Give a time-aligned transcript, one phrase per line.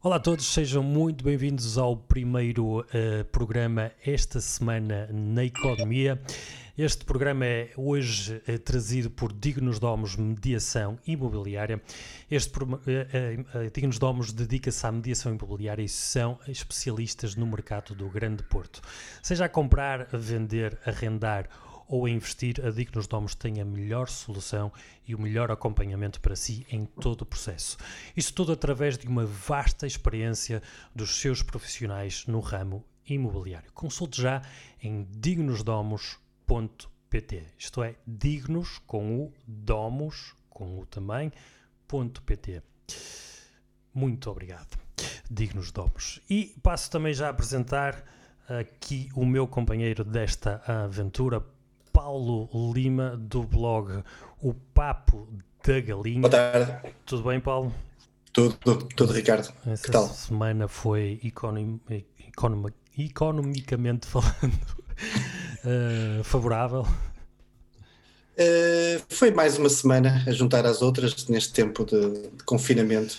[0.00, 2.84] Olá a todos, sejam muito bem-vindos ao primeiro uh,
[3.32, 6.22] programa esta semana na Economia.
[6.78, 11.82] Este programa é hoje uh, trazido por Dignos Domos Mediação Imobiliária.
[12.30, 12.70] Este uh,
[13.74, 18.80] Dignos Domos dedica-se à mediação imobiliária e são especialistas no mercado do Grande Porto.
[19.20, 21.48] Seja a comprar, a vender, arrendar
[21.88, 24.70] ou a investir, a Dignos Domos tem a melhor solução
[25.06, 27.78] e o melhor acompanhamento para si em todo o processo.
[28.14, 30.62] Isto tudo através de uma vasta experiência
[30.94, 33.72] dos seus profissionais no ramo imobiliário.
[33.72, 34.42] Consulte já
[34.82, 37.46] em dignosdomos.pt.
[37.58, 41.32] Isto é, dignos com o domos, com o também,
[42.26, 42.62] .pt.
[43.94, 44.78] Muito obrigado,
[45.30, 46.20] Dignos Domos.
[46.28, 48.04] E passo também já a apresentar
[48.48, 51.44] aqui o meu companheiro desta aventura,
[51.98, 54.04] Paulo Lima, do blog
[54.40, 55.26] O Papo
[55.66, 56.20] da Galinha.
[56.20, 56.92] Boa tarde.
[57.04, 57.74] Tudo bem, Paulo?
[58.32, 59.52] Tudo, tudo, tudo Ricardo.
[59.66, 60.06] Essa que tal?
[60.06, 61.80] semana foi econom,
[62.28, 64.54] econom, economicamente falando
[65.64, 66.82] uh, favorável?
[66.82, 73.18] Uh, foi mais uma semana a juntar às outras neste tempo de, de, confinamento.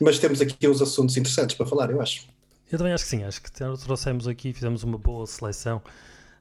[0.00, 2.26] Mas temos aqui uns assuntos interessantes para falar, eu acho.
[2.72, 5.80] Eu também acho que sim, acho que trouxemos aqui, fizemos uma boa seleção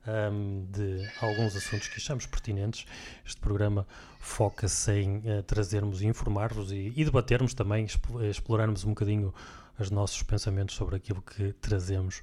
[0.07, 2.85] um, de alguns assuntos que achamos pertinentes.
[3.25, 3.87] Este programa
[4.19, 7.85] foca-se em uh, trazermos e informar-vos e, e, debatermos também,
[8.29, 9.33] explorarmos um bocadinho
[9.79, 12.21] os nossos pensamentos sobre aquilo que trazemos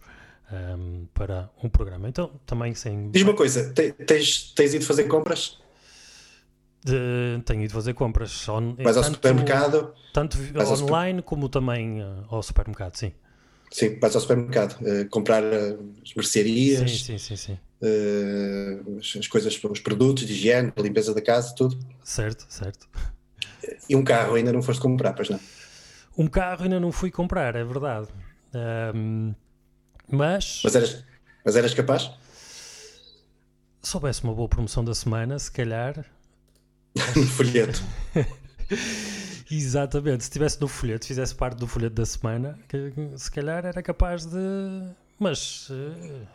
[0.50, 2.08] um, para um programa.
[2.08, 3.10] Então, também sem.
[3.10, 3.72] Diz uma coisa:
[4.06, 5.58] tens, tens ido fazer compras?
[6.84, 8.48] De, tenho ido fazer compras.
[8.48, 9.94] On, Vais ao supermercado?
[10.12, 11.22] Tanto online super...
[11.22, 13.12] como também uh, ao supermercado, sim.
[13.70, 17.58] Sim, vais ao supermercado, uh, comprar uh, as mercearias, sim, sim, sim, sim.
[17.82, 21.76] Uh, as coisas, os produtos de higiene, a limpeza da casa, tudo.
[22.04, 22.88] Certo, certo.
[23.88, 25.40] E um carro ainda não foste comprar, pois não?
[26.16, 28.08] Um carro ainda não fui comprar, é verdade.
[28.94, 29.34] Um,
[30.08, 30.60] mas.
[30.62, 31.04] Mas eras,
[31.44, 32.10] mas eras capaz?
[33.82, 36.04] Soubesse uma boa promoção da semana, se calhar.
[37.16, 37.82] no folheto.
[39.50, 43.82] Exatamente, se estivesse no folheto, fizesse parte do folheto da semana, que, se calhar era
[43.82, 44.38] capaz de.
[45.18, 45.68] Mas.
[45.68, 46.26] Uh...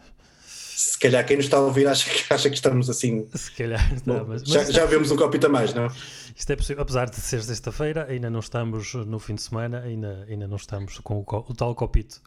[0.78, 3.28] Se calhar quem nos está a ouvir acha que, acha que estamos assim.
[3.34, 4.86] Se calhar, não, mas, já, mas já é...
[4.86, 5.88] vemos um copito a mais, não?
[6.36, 10.24] Isto é possível, apesar de ser sexta-feira, ainda não estamos no fim de semana, ainda,
[10.30, 12.22] ainda não estamos com o, o tal copito.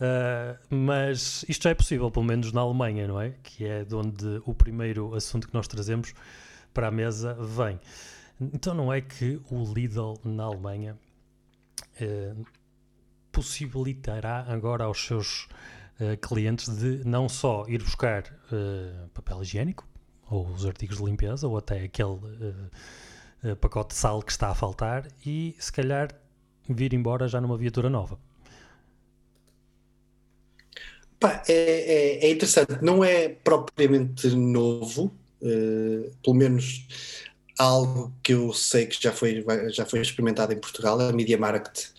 [0.00, 3.34] Uh, mas isto já é possível, pelo menos na Alemanha, não é?
[3.42, 6.14] Que é de onde o primeiro assunto que nós trazemos
[6.72, 7.78] para a mesa vem.
[8.40, 10.96] Então não é que o Lidl na Alemanha
[12.00, 12.32] eh,
[13.30, 15.46] possibilitará agora aos seus
[16.00, 19.88] eh, clientes de não só ir buscar eh, papel higiênico
[20.30, 22.18] ou os artigos de limpeza ou até aquele
[23.60, 26.08] pacote de sal que está a faltar e se calhar
[26.68, 28.18] vir embora já numa viatura nova.
[31.18, 36.86] Pá, é, é, é, interessante, não é propriamente novo, uh, pelo menos
[37.58, 41.84] algo que eu sei que já foi, já foi experimentado em Portugal, a Media Market
[41.84, 41.95] uh,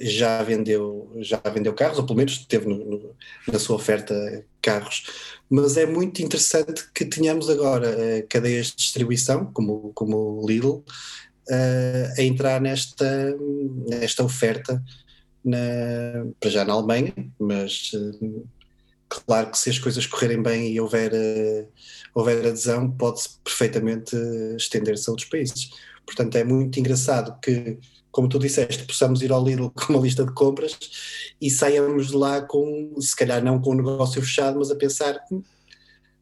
[0.00, 3.16] já, vendeu, já vendeu carros, ou pelo menos teve no, no,
[3.48, 5.04] na sua oferta carros,
[5.48, 10.76] mas é muito interessante que tenhamos agora uh, cadeias de distribuição, como, como o Lidl,
[10.78, 10.84] uh,
[12.18, 13.36] a entrar nesta,
[13.88, 14.82] nesta oferta
[15.44, 15.58] na,
[16.40, 17.92] para já na Alemanha, mas
[19.08, 21.12] claro que se as coisas correrem bem e houver,
[22.12, 24.16] houver adesão, pode-se perfeitamente
[24.56, 25.70] estender-se a outros países.
[26.04, 27.78] Portanto, é muito engraçado que,
[28.16, 30.74] como tu disseste, possamos ir ao Lidl com uma lista de compras
[31.38, 35.22] e saiamos de lá com, se calhar não com o negócio fechado, mas a pensar,
[35.30, 35.42] hum,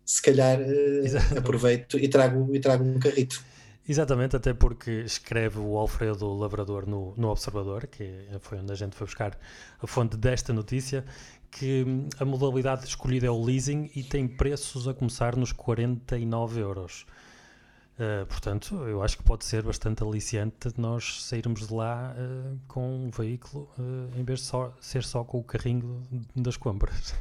[0.04, 3.40] se calhar uh, aproveito e trago, e trago um carrito.
[3.88, 8.96] Exatamente, até porque escreve o Alfredo Lavrador no, no Observador, que foi onde a gente
[8.96, 9.38] foi buscar
[9.80, 11.04] a fonte desta notícia,
[11.48, 11.86] que
[12.18, 17.06] a modalidade escolhida é o leasing e tem preços a começar nos 49 euros.
[17.94, 23.06] Uh, portanto, eu acho que pode ser bastante aliciante nós sairmos de lá uh, com
[23.06, 26.02] um veículo uh, em vez de só, ser só com o carrinho
[26.34, 27.14] das compras.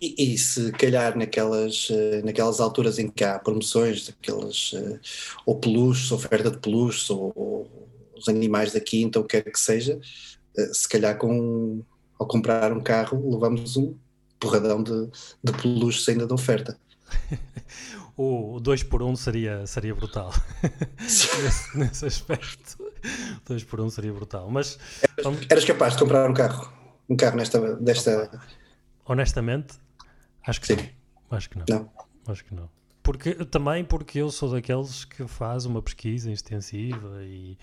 [0.00, 1.88] E, e, se calhar naquelas,
[2.24, 4.72] naquelas alturas em que há promoções, daquelas,
[5.44, 9.52] ou peluches, oferta de peluches, ou, ou, os animais da quinta, ou o que quer
[9.52, 10.00] que seja,
[10.72, 11.84] se calhar com
[12.18, 13.94] ao comprar um carro, levamos um
[14.40, 15.10] porradão de,
[15.42, 16.78] de peluches ainda de oferta.
[18.16, 20.32] o 2 por 1 um seria, seria brutal
[21.00, 22.78] nesse, nesse, aspecto.
[23.46, 24.48] 2 por 1 um seria brutal.
[24.50, 24.78] Mas
[25.18, 26.72] eras, eras, capaz de comprar um carro?
[27.08, 27.76] Um carro nesta.
[27.76, 28.40] Desta...
[29.04, 29.74] Honestamente,
[30.46, 30.76] acho que Sim.
[30.76, 31.36] não.
[31.36, 31.64] Acho que não.
[31.68, 31.90] não.
[32.26, 32.70] Acho que não.
[33.02, 37.58] Porque, também porque eu sou daqueles que faz uma pesquisa extensiva e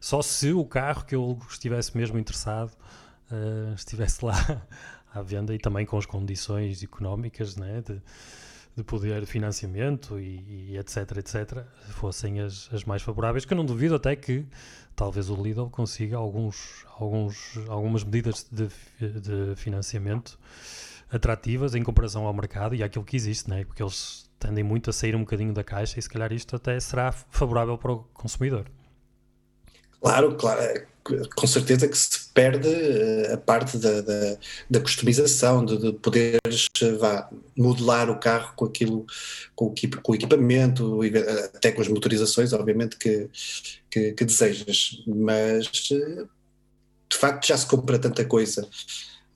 [0.00, 2.72] Só se o carro que eu estivesse mesmo interessado
[3.30, 4.62] uh, estivesse lá
[5.12, 8.00] à venda e também com as condições económicas né, de,
[8.78, 13.56] de poder de financiamento e, e, etc, etc, fossem as, as mais favoráveis, que eu
[13.56, 14.46] não duvido até que
[14.94, 18.68] talvez o Lidl consiga alguns, alguns, algumas medidas de,
[19.00, 20.38] de financiamento
[21.10, 23.64] atrativas em comparação ao mercado e àquilo que existe, né?
[23.64, 26.78] porque eles tendem muito a sair um bocadinho da caixa e se calhar isto até
[26.78, 28.66] será favorável para o consumidor.
[30.00, 30.86] Claro, claro,
[31.34, 34.38] com certeza que se perde eh, a parte da, da,
[34.70, 39.04] da customização, de, de poderes eh, vá, modelar o carro com aquilo,
[39.56, 41.00] com o, com o equipamento,
[41.56, 43.28] até com as motorizações, obviamente, que,
[43.90, 45.02] que, que desejas.
[45.04, 46.24] Mas eh,
[47.10, 48.68] de facto já se compra tanta coisa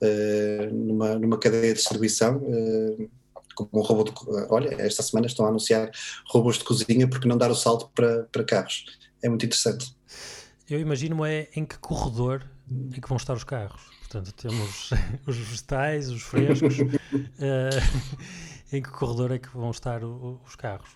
[0.01, 2.37] uh, numa, numa cadeia de distribuição.
[2.37, 3.09] Uh,
[3.53, 4.13] como um robô de,
[4.49, 5.91] olha, esta semana estão a anunciar
[6.27, 8.85] robôs de cozinha porque não dar o salto para, para carros.
[9.21, 9.93] É muito interessante.
[10.69, 12.52] Eu imagino é em que corredor
[12.91, 13.81] é que vão estar os carros.
[13.99, 14.91] Portanto, temos
[15.25, 16.79] os vegetais, os frescos.
[16.79, 16.85] uh,
[18.71, 20.89] em que corredor é que vão estar o, os carros?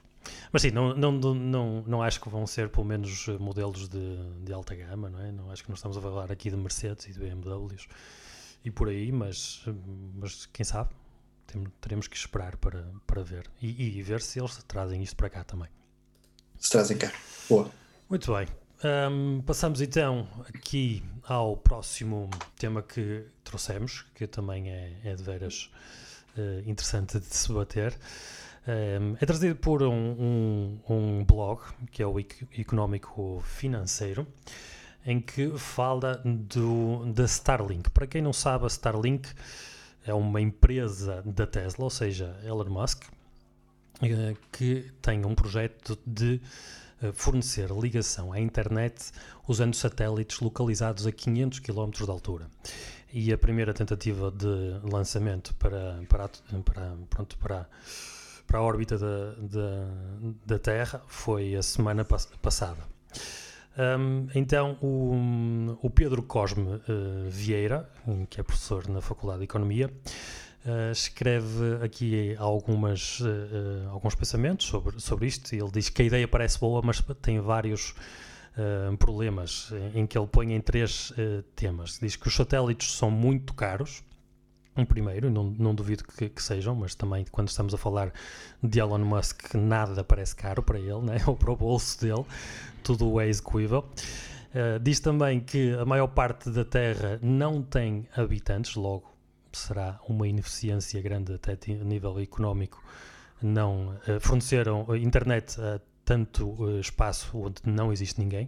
[0.51, 4.51] Mas sim, não, não, não, não acho que vão ser pelo menos modelos de, de
[4.51, 5.31] alta gama, não é?
[5.31, 7.87] Não acho que não estamos a falar aqui de Mercedes e de BMWs
[8.65, 9.63] e por aí, mas,
[10.15, 10.89] mas quem sabe?
[11.79, 15.43] teremos que esperar para, para ver e, e ver se eles trazem isto para cá
[15.45, 15.69] também.
[16.59, 17.11] Se trazem cá.
[17.49, 17.71] Boa.
[18.09, 18.47] Muito bem.
[18.83, 22.29] Um, passamos então aqui ao próximo
[22.59, 25.71] tema que trouxemos, que também é, é de veras
[26.38, 27.97] uh, interessante de se bater.
[28.68, 34.27] Um, é trazido por um, um, um, blog que é o Económico Financeiro,
[35.03, 37.89] em que fala do, da Starlink.
[37.89, 39.27] Para quem não sabe, a Starlink
[40.06, 43.06] é uma empresa da Tesla, ou seja, Elon Musk,
[44.51, 46.39] que tem um projeto de
[47.13, 49.11] fornecer ligação à internet
[49.47, 52.47] usando satélites localizados a 500 km de altura.
[53.13, 56.29] E a primeira tentativa de lançamento para, para,
[56.63, 57.69] para, pronto, para,
[58.45, 59.88] para a órbita da, da,
[60.45, 62.83] da Terra foi a semana pass passada.
[63.77, 67.88] Um, então, o, o, Pedro Cosme uh, Vieira,
[68.27, 69.94] que é professor na Faculdade de Economia,
[70.67, 75.55] Uh, escreve aqui algumas, uh, alguns pensamentos sobre, sobre isto.
[75.55, 77.91] Ele diz que a ideia parece boa, mas tem vários
[78.57, 81.13] uh, problemas em, em, que ele põe em três
[81.55, 81.97] temas.
[82.01, 84.03] Diz que os satélites são muito caros,
[84.75, 88.11] em primeiro, não, não duvido que, que, sejam, mas também quando estamos a falar
[88.61, 91.17] de Elon Musk, nada parece caro para ele, né?
[91.25, 92.25] ou para o bolso dele,
[92.83, 93.85] tudo é execuível.
[94.81, 99.16] diz também que a maior parte da Terra não tem habitantes, logo
[99.57, 102.83] será uma ineficiência grande até a nível económico
[103.42, 108.48] não uh, forneceram internet a tanto uh, espaço onde não existe ninguém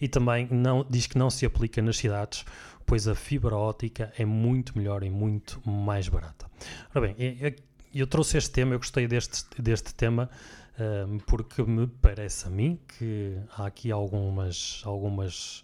[0.00, 2.44] e também não, diz que não se aplica nas cidades
[2.88, 6.50] pois a fibra ótica é muito melhor e muito mais barata.
[6.94, 7.54] Ora bem, eu,
[7.94, 10.30] eu trouxe este tema, eu gostei deste, deste tema
[10.78, 15.62] uh, porque me parece a mim que há aqui algumas, algumas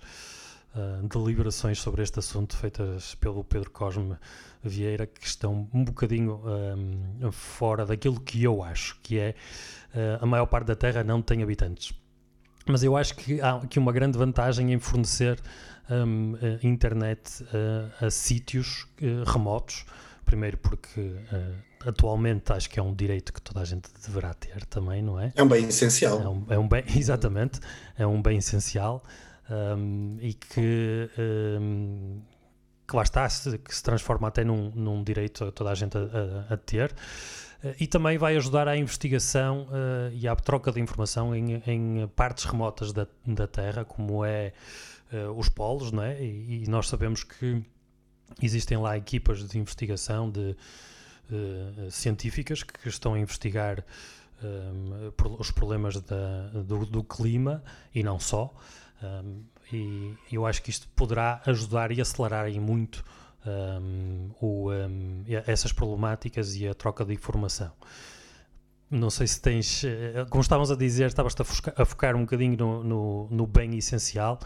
[0.74, 4.16] uh, deliberações sobre este assunto feitas pelo Pedro Cosme
[4.62, 9.34] Vieira que estão um bocadinho um, fora daquilo que eu acho, que é
[9.94, 11.92] uh, a maior parte da Terra não tem habitantes.
[12.66, 15.38] Mas eu acho que há aqui uma grande vantagem em fornecer
[15.90, 17.44] um, internet
[18.00, 18.88] a sítios
[19.26, 19.84] remotos.
[20.24, 21.14] Primeiro porque
[21.86, 25.30] atualmente acho que é um direito que toda a gente deverá ter também, não é?
[25.36, 26.22] É um bem essencial.
[26.22, 27.60] É um, é um bem, exatamente,
[27.98, 29.04] é um bem essencial
[29.50, 32.20] um, e que um,
[32.86, 35.96] que lá está, se, que se transforma até num, num direito a toda a gente
[35.96, 36.00] a,
[36.50, 36.94] a, a ter.
[37.64, 42.06] Eh, e também vai ajudar à investigação uh, e à troca de informação em, em
[42.08, 44.52] partes remotas da, da Terra, como é
[45.12, 46.22] uh, os polos, não é?
[46.22, 47.62] E, e, nós sabemos que
[48.42, 50.56] existem lá equipas de investigação de,
[51.90, 53.82] científicas que estão a investigar
[55.38, 57.62] os problemas da, do, do, clima
[57.94, 58.54] e não só.
[59.02, 63.04] Um, e eu acho que isto poderá ajudar e acelerar aí muito
[63.46, 67.72] um, o, um, essas problemáticas e a troca de informação.
[68.90, 72.20] Não sei se tens, eh, como estávamos a dizer, estavas a focar, a focar um
[72.20, 74.38] bocadinho no, no, no, bem essencial.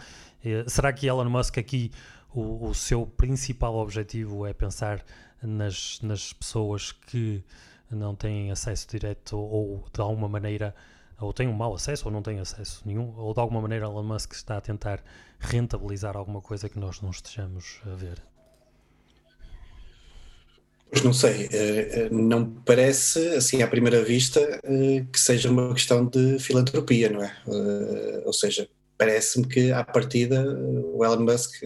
[0.43, 1.91] Eh, será que Elon Musk aqui
[2.33, 5.03] o, o, seu principal objetivo é pensar
[5.41, 7.43] nas, nas pessoas que
[7.91, 10.73] não têm acesso direto ou de alguma maneira
[11.19, 14.03] ou tem um mau acesso ou não tem acesso nenhum, ou de alguma maneira Elon
[14.03, 15.03] Musk está a tentar
[15.39, 18.21] rentabilizar alguma coisa que nós não estejamos a ver?
[20.91, 25.71] Pois não sei, eh, eh, não parece, assim, à primeira vista, eh, que seja uma
[25.73, 27.31] questão de filantropia, não é?
[28.25, 30.43] Ou seja, parece-me que à partida
[30.93, 31.63] o Elon Musk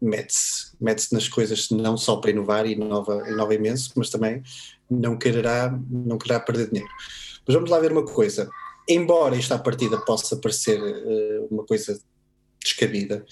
[0.00, 4.42] mete-se mete nas coisas não só para inovar e inova, inova imenso, mas também
[4.90, 6.92] não quererá, não quererá perder dinheiro.
[7.46, 8.50] Mas vamos lá ver uma coisa.
[8.88, 12.00] Embora esta partida possa parecer uh, uma coisa
[12.62, 13.24] descabida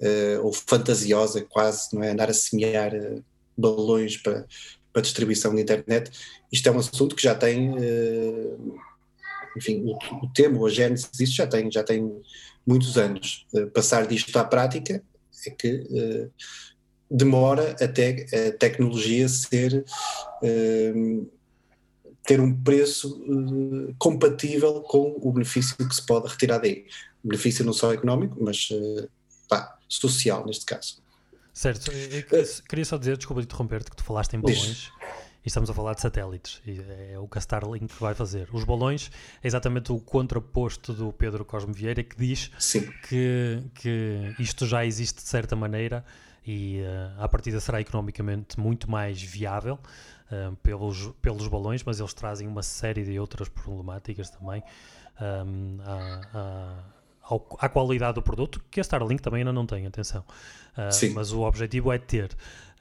[0.00, 2.10] uh, ou fantasiosa, quase, não é?
[2.10, 3.24] Andar a semear uh,
[3.56, 4.44] balões para,
[4.92, 6.10] para distribuição de internet,
[6.50, 7.74] isto é um assunto que já tem,
[9.56, 12.20] enfim, o, o tema, a gênese disso já tem, já tem
[12.66, 13.46] muitos anos.
[13.72, 15.02] passar disto à prática
[15.46, 16.30] é que
[17.10, 19.84] demora até a tecnologia ser
[22.26, 26.86] ter um preço uh, compatível com o benefício que se pode retirar daí.
[27.22, 29.08] Benefício não só económico, mas uh,
[29.48, 31.00] pá, social, neste caso.
[31.52, 34.92] Certo, eu queria só dizer, desculpa de interromper-te, que tu falaste em balões.
[35.42, 36.80] E estamos a falar de satélites, e
[37.12, 38.48] é o que a Starlink vai fazer.
[38.52, 42.50] Os balões é exatamente o contraposto do Pedro Cosme Vieira, que diz
[43.08, 46.04] que, que isto já existe de certa maneira
[46.44, 49.78] e uh, à partida será economicamente muito mais viável
[50.30, 54.62] uh, pelos, pelos balões, mas eles trazem uma série de outras problemáticas também
[55.20, 56.84] um, à,
[57.30, 60.24] à, à, qualidade do produto, que a Starlink também ainda não tem, atenção.
[60.76, 62.32] Uh, mas o objetivo é ter.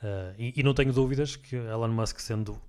[0.03, 2.59] Uh, e, e, não tenho dúvidas que Elon Musk, sendo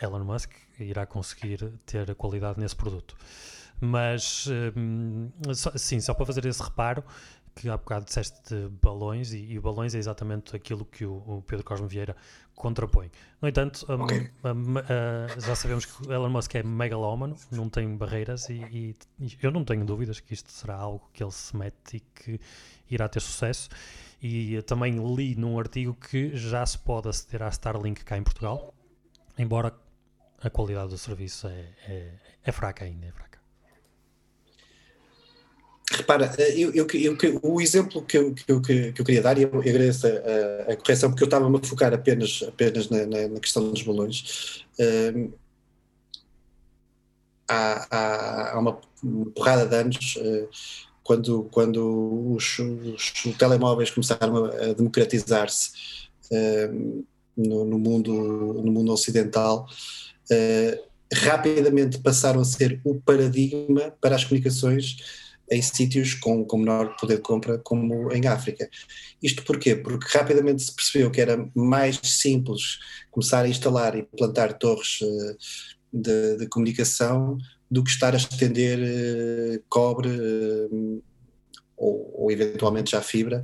[0.00, 3.16] Elon Musk, irá conseguir ter a qualidade nesse produto.
[3.80, 4.46] Mas,
[4.76, 7.04] um, só, sim, só para fazer esse reparo,
[7.54, 11.44] que há bocado disseste de balões, e, e balões é exatamente aquilo que o, o
[11.46, 12.16] Pedro Cosme Vieira
[12.60, 13.10] contrapõe.
[13.40, 14.30] No entanto, okay.
[15.38, 19.64] já sabemos que Elon Musk é megalómano, não tem barreiras, e, e, e, eu não
[19.64, 22.40] tenho dúvidas que isto será algo que ele se mete e que
[22.90, 23.70] irá ter sucesso.
[24.22, 28.74] E também li num artigo que já se pode aceder à Starlink cá em Portugal,
[29.38, 29.74] embora
[30.42, 32.12] a qualidade do serviço é, é,
[32.44, 33.29] é fraca ainda, é fraca.
[35.92, 39.36] Repara, eh, eu, eu, eu, o exemplo que eu, que eu, que eu queria dar,
[39.36, 43.28] e eu agradeço a, a, correção, porque eu estava-me a focar apenas, apenas na, na,
[43.28, 44.64] na questão dos balões.
[44.78, 45.32] Uh,
[47.48, 48.80] há, há, uma
[49.34, 50.48] porrada de anos, uh,
[51.02, 55.72] quando, quando os, os, telemóveis começaram a, democratizar-se
[56.30, 57.04] uh,
[57.36, 58.12] no, no, mundo,
[58.62, 59.66] no mundo ocidental,
[61.12, 65.19] rapidamente passaram a ser o paradigma para as comunicações
[65.50, 68.70] em sítios com, com menor poder de compra, como em África.
[69.20, 69.74] Isto porquê?
[69.74, 72.78] Porque rapidamente se percebeu que era mais simples
[73.10, 75.36] começar a instalar e plantar torres uh,
[75.92, 77.36] de, de, comunicação
[77.68, 81.02] do que estar a estender uh, cobre uh,
[81.76, 83.42] ou, ou, eventualmente já fibra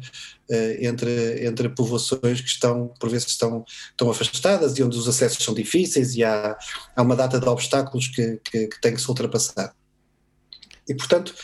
[0.78, 5.54] entre, entre povoações que estão, por vezes, estão, estão afastadas e onde os acessos são
[5.54, 6.54] difíceis e há,
[6.94, 9.74] há uma data de obstáculos que, que, que têm que se ultrapassar.
[10.86, 11.34] E, portanto,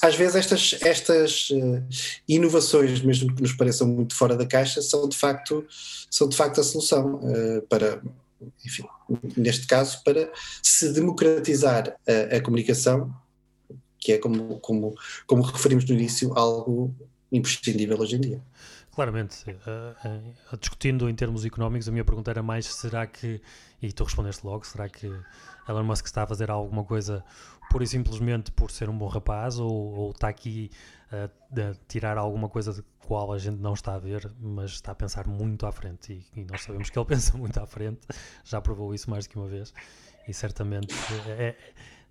[0.00, 1.84] às vezes estas, estas uh,
[2.26, 5.66] inovações, mesmo que nos pareçam muito fora da caixa, são de facto,
[6.10, 8.02] são de facto a solução uh, para,
[8.64, 8.84] enfim,
[9.36, 13.14] neste caso, para se democratizar a, a, comunicação,
[13.98, 14.94] que é como, como,
[15.26, 16.94] como referimos no início, algo
[17.30, 18.42] imprescindível hoje em dia.
[18.92, 23.40] Claramente, uh, discutindo em termos económicos, a minha pergunta era mais: será que,
[23.82, 25.06] e tu respondeste logo, será que
[25.68, 27.24] Elon Musk está a fazer alguma coisa
[27.70, 30.70] pura e simplesmente por ser um bom rapaz ou, está aqui
[31.10, 34.90] a, a, tirar alguma coisa de qual a gente não está a ver, mas está
[34.90, 38.00] a pensar muito à frente e, e, nós sabemos que ele pensa muito à frente,
[38.44, 39.72] já provou isso mais do que uma vez
[40.28, 40.92] e certamente
[41.28, 41.56] é, é,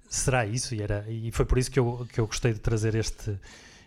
[0.10, 2.96] será isso e, era, e foi por isso que eu, que eu gostei de trazer
[2.96, 3.38] este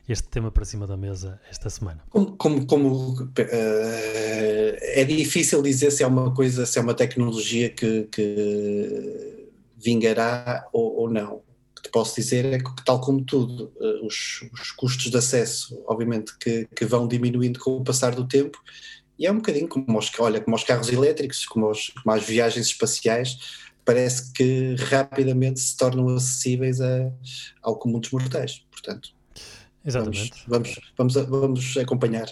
[0.08, 2.02] este tema para cima da mesa esta semana?
[2.10, 7.70] Como, como, como uh, é difícil dizer se é uma coisa, se é uma tecnologia
[7.70, 11.40] que, que vingará ou, ou não
[11.82, 15.82] que te posso dizer é que, tal como tudo, uh, os, os, custos de acesso,
[15.86, 18.58] obviamente, que, que, vão diminuindo com o passar do tempo,
[19.18, 22.24] e é um bocadinho como os, olha, como os carros elétricos, como, os, como as
[22.24, 23.38] viagens espaciais,
[23.84, 27.10] parece que rapidamente se tornam acessíveis a,
[27.62, 28.64] ao comum dos mortais.
[28.70, 29.10] Portanto,
[29.84, 30.44] Exatamente.
[30.46, 32.28] Vamos, vamos, vamos, vamos acompanhar.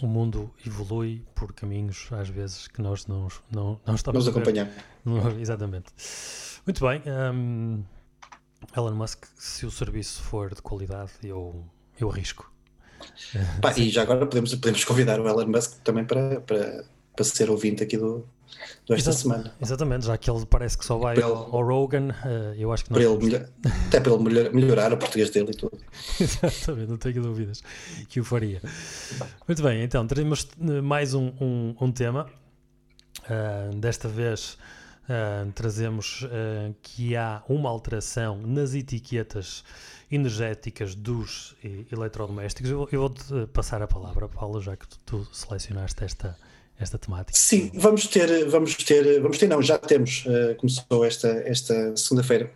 [0.00, 4.70] O mundo evolui por caminhos, às vezes, que nós não, não, não estamos Vamos acompanhar.
[5.40, 5.86] Exatamente.
[6.64, 7.02] Muito bem.
[7.06, 7.82] Um,
[8.76, 11.64] Elon Musk, se o serviço for de qualidade, eu,
[11.98, 12.52] eu arrisco.
[13.60, 16.84] Pá, e já agora podemos, podemos convidar o Elon Musk também para, para,
[17.14, 18.26] para ser ouvinte aqui do,
[18.86, 19.54] do esta Exato, semana.
[19.60, 22.92] Exatamente, já que ele parece que só vai para ao, Rogan, uh, eu acho que
[22.92, 23.00] não.
[23.00, 23.46] Ele,
[23.86, 25.78] até para ele melhorar o português dele e tudo.
[26.20, 27.62] Exatamente, não tenho dúvidas
[28.08, 28.60] que o faria.
[29.46, 30.48] Muito bem, então teremos
[30.82, 32.26] mais um, um, um tema.
[33.24, 34.56] Uh, desta vez
[35.08, 39.64] uh, trazemos uh, que há uma alteração nas etiquetas
[40.10, 41.54] energéticas dos
[41.92, 42.70] eletrodomésticos.
[42.70, 46.36] Eu, eu vou-te passar a palavra, Paulo, já que tu, tu, selecionaste esta,
[46.78, 47.38] esta temática.
[47.38, 52.50] Sim, vamos ter, vamos ter, vamos ter, não, já temos, uh, começou esta, esta segunda-feira,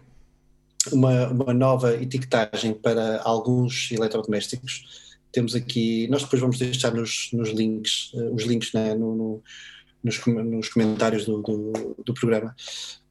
[0.90, 5.11] uma, uma nova etiquetagem para alguns eletrodomésticos.
[5.30, 9.42] Temos aqui, nós depois vamos deixar nos, nos links, os links né, no, no
[10.02, 12.54] nos, nos, comentários do, do, do programa.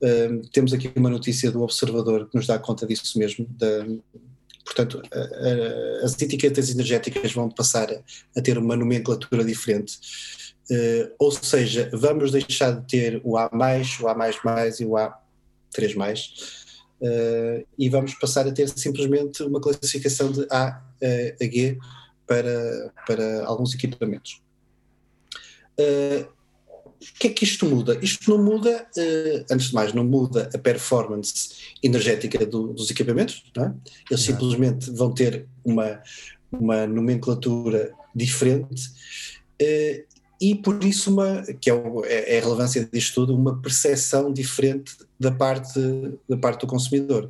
[0.01, 3.85] Uh, temos aqui uma notícia do Observador que nos dá conta disso mesmo, da,
[4.63, 5.01] Portanto,
[6.03, 7.89] as etiquetas energéticas vão passar
[8.37, 9.99] a ter uma nomenclatura diferente.
[10.71, 13.79] Uh, ou seja, vamos deixar de ter o A, o A
[14.79, 16.31] e o A3,
[17.01, 21.77] uh, e vamos passar a ter simplesmente uma classificação de A a G
[22.25, 24.41] para, para alguns equipamentos.
[25.77, 26.25] Uh,
[27.01, 27.97] o que é que isto muda?
[28.01, 33.43] Isto não muda, uh, antes de mais, não muda a performance energética do, dos equipamentos,
[33.57, 33.61] é?
[33.61, 33.75] eles
[34.09, 34.17] não.
[34.17, 35.99] simplesmente vão ter uma,
[36.51, 38.87] uma nomenclatura diferente
[39.61, 43.59] uh, e por isso uma, que é, o, é, é, a relevância disto tudo, uma
[43.59, 45.79] percepção diferente da parte,
[46.29, 47.29] da parte do consumidor.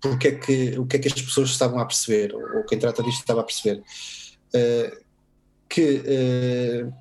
[0.00, 3.02] Porque é que, o que é que as pessoas estavam a perceber, ou quem trata
[3.02, 3.82] disto estava a perceber?
[4.54, 5.10] Uh,
[5.68, 6.02] que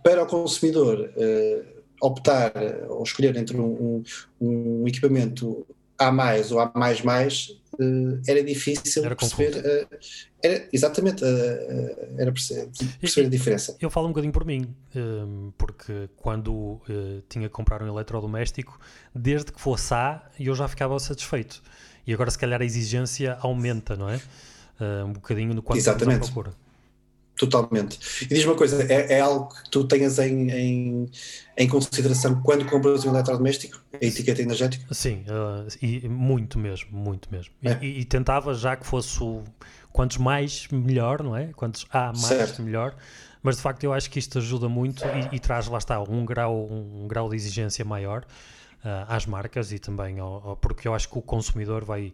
[0.04, 1.12] para o consumidor
[2.02, 2.54] optar
[2.90, 4.04] ou escolher entre um,
[4.42, 5.66] um, um equipamento
[5.98, 9.98] A mais ou A mais mais uh, era difícil era perceber uh,
[10.42, 13.78] era, exatamente uh, era perceber, perceber a diferença.
[13.80, 16.82] Eu falo um bocadinho por mim, ehm, porque quando
[17.28, 18.80] tinha que comprar um eletrodoméstico,
[19.14, 21.62] desde que fosse A, eu já ficava satisfeito.
[22.08, 24.20] E agora se calhar a exigência aumenta, não é?
[25.06, 26.22] um bocadinho no quanto Exatamente.
[26.22, 26.54] procura.
[27.40, 27.98] Totalmente.
[28.24, 31.12] E diz uma coisa, é, é algo que tu tenhas em, em,
[31.56, 34.94] em, consideração quando compras um eletrodoméstico, a etiqueta energética?
[34.94, 37.54] Sim, uh, e muito mesmo, muito mesmo.
[37.64, 37.78] É.
[37.82, 39.42] E, e, tentava já que fosse o,
[39.90, 41.48] quantos mais melhor, não é?
[41.56, 42.62] Quantos há mais certo.
[42.62, 42.94] melhor.
[43.42, 46.26] Mas de facto eu acho que isto ajuda muito e, e traz, lá está, um
[46.26, 48.26] grau, um, grau de exigência maior
[48.84, 52.12] uh, às marcas e também ao, ao, porque eu acho que o consumidor vai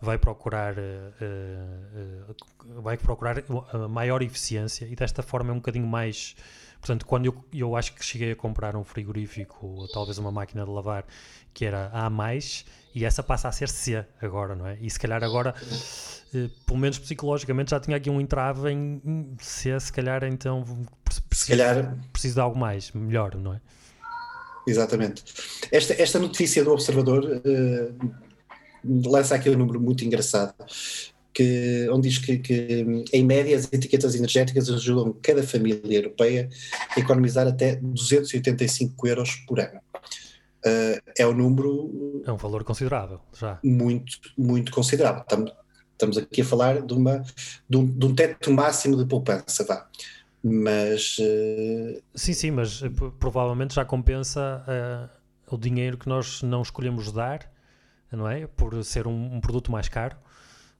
[0.00, 3.42] vai procurar, uh, uh, vai procurar
[3.88, 6.34] maior eficiência e desta forma é um bocadinho mais.
[6.80, 10.64] Portanto, quando eu, eu acho que cheguei a comprar um frigorífico ou talvez uma máquina
[10.64, 11.04] de lavar
[11.52, 12.10] que era A,
[12.94, 14.78] e essa passa a ser C agora, não é?
[14.80, 15.54] E se calhar agora,
[16.66, 20.64] pelo menos psicologicamente, já tinha aqui um entrave em C, se calhar então
[21.04, 21.96] preciso, se calhar...
[22.12, 23.60] preciso de algo mais, melhor, não é?
[24.66, 25.24] Exatamente.
[25.70, 27.42] Esta, esta notícia do Observador
[28.84, 30.54] lança aqui um número muito engraçado,
[31.32, 36.48] que, onde diz que, que, em média as etiquetas energéticas ajudam cada família europeia
[36.96, 39.80] a economizar até 285 euros por ano.
[40.64, 42.22] Uh, é um número.
[42.26, 43.58] É um valor considerável, já.
[43.64, 45.22] Muito, muito considerável.
[45.22, 47.22] Estamos, aqui a falar de, uma,
[47.68, 49.88] de, um, de um teto máximo de poupança, vá.
[50.42, 51.18] Mas.
[51.18, 52.02] Uh...
[52.14, 57.49] Sim, sim, mas eh, provavelmente já compensa uh, o dinheiro que nós não escolhemos dar
[58.12, 58.46] não é?
[58.46, 60.16] Por ser um, um produto mais caro.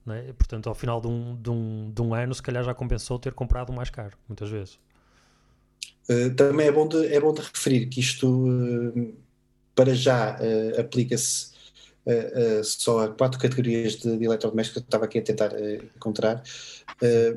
[0.07, 0.33] É?
[0.33, 3.33] Portanto, ao final de um, de, um, de um ano, se calhar já compensou ter
[3.33, 4.79] comprado mais caro, muitas vezes.
[6.09, 9.13] Uh, também é bom, de, é bom de referir que isto, uh,
[9.75, 11.51] para já, uh, aplica-se
[12.63, 15.51] só a quatro categorias de, de eletrodomésticos que eu estava aqui a tentar
[15.95, 16.41] encontrar,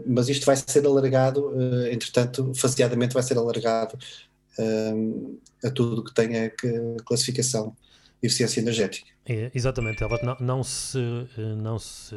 [0.07, 1.52] mas isto vai ser alargado,
[1.92, 3.98] entretanto, faseadamente vai ser alargado
[5.62, 6.50] a tudo que tenha
[7.04, 7.76] classificação
[8.22, 9.11] eficiência energética.
[9.27, 10.98] É, exatamente, ela não, não, se,
[11.57, 12.14] não se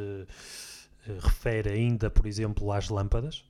[1.08, 3.44] eh, refere ainda, por exemplo, às lâmpadas.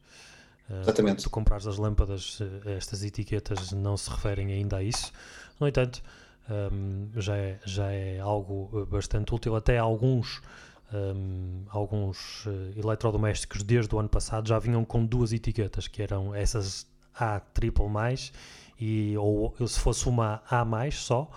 [0.69, 1.21] Eh, exatamente.
[1.21, 5.11] Se tu comprares as lâmpadas, eh, estas etiquetas não se referem ainda a isso.
[5.59, 6.01] No entanto,
[6.49, 9.55] um, já, é, já é algo bastante útil.
[9.55, 10.41] Até alguns,
[10.93, 16.85] um, alguns eletrodomésticos desde o ano passado já vinham com duas etiquetas, que eram essas
[17.13, 18.31] A triple mais
[18.79, 21.29] e ou se fosse uma A mais só,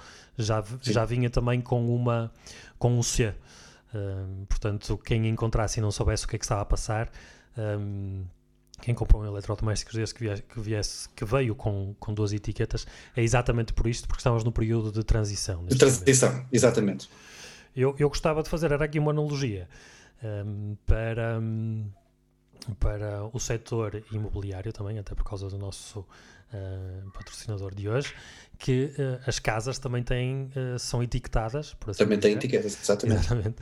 [0.42, 2.32] já, já vinha também com uma
[2.78, 3.34] com um C.
[3.94, 7.10] Um, portanto, quem encontrasse e não soubesse o que é que estava a passar,
[7.58, 8.24] um,
[8.80, 12.86] quem comprou um eletrodoméstico desse que, viesse, que, viesse, que veio com, com duas etiquetas,
[13.14, 15.64] é exatamente por isto, porque estamos no período de transição.
[15.66, 16.48] De transição, momento.
[16.52, 17.10] exatamente.
[17.76, 19.68] Eu, eu gostava de fazer, era aqui uma analogia
[20.22, 21.40] um, para,
[22.78, 26.04] para o setor imobiliário também, até por causa do nosso
[26.52, 28.14] uh, patrocinador de hoje,
[28.58, 33.20] que uh, as casas também têm, uh, são etiquetadas, por assim Também têm etiquetas, exatamente.
[33.20, 33.56] exatamente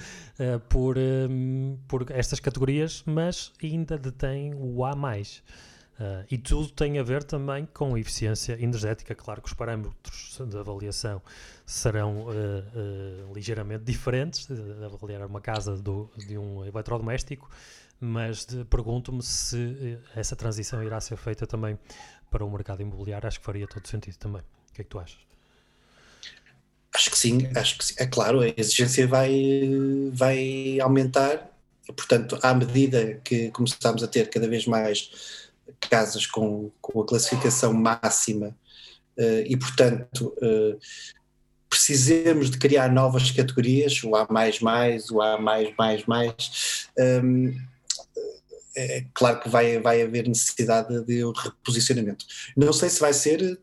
[0.68, 4.94] por, um, por estas categorias, mas ainda detêm o A.
[5.98, 9.16] Uh, e tudo tem a ver também com eficiência energética.
[9.16, 11.20] Claro que os parâmetros de avaliação
[11.66, 17.50] serão uh, uh, ligeiramente diferentes, de avaliar uma casa do, de um eletrodoméstico,
[18.00, 21.76] mas pergunto-me se essa transição irá ser feita também
[22.30, 23.26] para o mercado imobiliário.
[23.26, 24.42] Acho que faria todo sentido também.
[24.42, 25.18] O que é que tu achas?
[26.94, 27.94] Acho que sim, acho que sim.
[27.98, 29.30] É claro, a exigência vai,
[30.12, 31.50] vai aumentar,
[31.86, 35.10] portanto, à medida que começamos a ter cada vez mais
[35.80, 38.48] casas com, com a classificação máxima
[39.18, 40.78] uh, e, portanto, uh,
[41.68, 44.26] precisemos de criar novas categorias, o A,
[45.10, 45.38] o A,
[46.98, 47.54] um,
[48.78, 52.24] é claro que vai, vai haver necessidade de reposicionamento.
[52.56, 53.60] Não sei se vai ser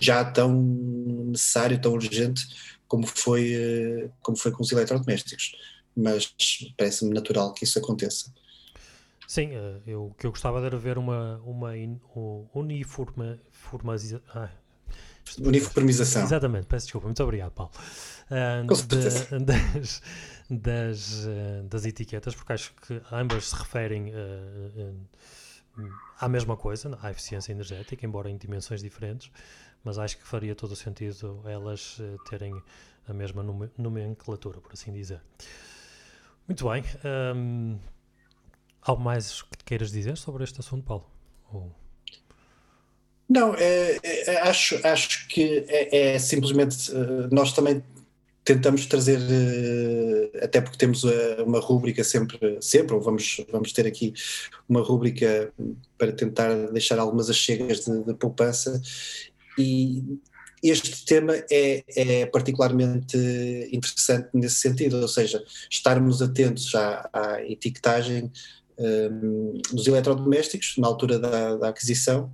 [0.00, 2.42] já tão necessário, tão urgente
[2.86, 5.56] como foi, como foi com os eletrodomésticos,
[5.96, 6.34] mas
[6.76, 8.32] parece-me natural que isso aconteça.
[9.26, 11.98] Sim, eh, eu, o que eu gostava era ver uma, uma in,
[12.54, 13.40] uniforma,
[14.34, 14.50] ah,
[15.40, 16.22] uniformização.
[16.22, 17.72] Exatamente, peço desculpa, muito obrigado, Paulo.
[18.30, 18.96] Uh, de,
[19.44, 20.02] das,
[20.48, 24.94] das, uh, das, etiquetas, porque acho que ambas se referem uh,
[26.20, 29.30] à mesma coisa, à eficiência energética, embora em dimensões diferentes,
[29.84, 32.54] mas acho que faria todo o sentido elas terem
[33.08, 33.42] a mesma
[33.76, 35.20] nomenclatura, por assim dizer.
[36.46, 36.84] Muito bem.
[37.34, 37.78] Um,
[38.84, 41.06] Algo mais que queiras dizer sobre este assunto, Paulo?
[41.52, 41.72] Ou...
[43.32, 47.82] Não, é, é, acho, acho que é, é simplesmente uh, nós também
[48.44, 53.86] tentamos trazer, uh, até porque temos uh, uma rúbrica sempre, sempre, ou vamos, vamos ter
[53.86, 54.12] aqui
[54.68, 55.50] uma rúbrica
[55.96, 58.78] para tentar deixar algumas achegas de, de poupança.
[59.58, 60.04] E
[60.62, 63.16] este tema é, é, particularmente
[63.72, 68.30] interessante nesse sentido, ou seja, estarmos atentos à, à etiquetagem
[68.78, 72.30] um, dos eletrodomésticos, na altura da, da aquisição,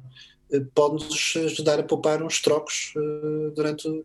[0.74, 4.04] pode-nos ajudar a poupar uns trocos uh, durante,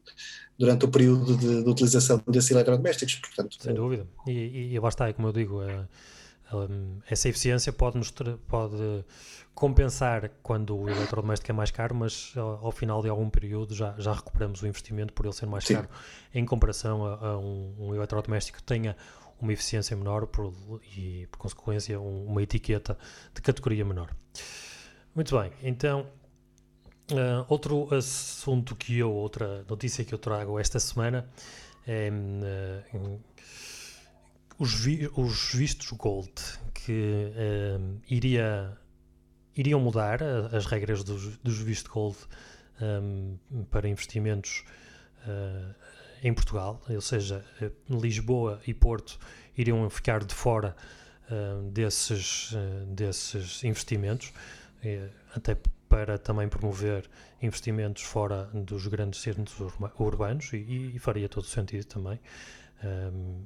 [0.57, 3.15] durante o período de, de, utilização desses eletrodomésticos.
[3.15, 4.07] Portanto, Sem dúvida.
[4.27, 5.87] E, e, lá está, como eu digo, é,
[7.09, 8.11] essa eficiência pode, nos
[8.47, 9.05] pode
[9.55, 13.95] compensar quando o eletrodoméstico é mais caro, mas ao, ao, final de algum período já,
[13.97, 15.75] já recuperamos o investimento por ele ser mais Sim.
[15.75, 15.89] caro
[16.33, 18.95] em comparação a, a um, um eletrodoméstico que tenha
[19.39, 20.53] uma eficiência menor por,
[20.97, 22.97] e, por consequência, um, uma etiqueta
[23.33, 24.15] de categoria menor.
[25.13, 26.07] Muito bem, então,
[27.13, 31.29] uh, outro assunto que eu, outra notícia que eu trago esta semana
[31.85, 33.19] é uh,
[34.57, 36.31] os, vi, os, vistos Gold,
[36.73, 38.77] que uh, iria,
[39.55, 40.21] iriam mudar
[40.51, 42.17] as regras dos, dos vistos Gold
[42.81, 43.37] um,
[43.69, 44.63] para investimentos
[46.21, 49.17] em Portugal, ou seja, eh, Lisboa e Porto
[49.57, 50.75] iriam ficar de fora
[51.71, 52.53] desses,
[52.89, 54.33] desses investimentos,
[54.83, 55.55] uh, até
[55.93, 57.07] para também promover
[57.39, 59.55] investimentos fora dos grandes centros
[59.99, 62.19] urbanos e, e faria todo sentido também.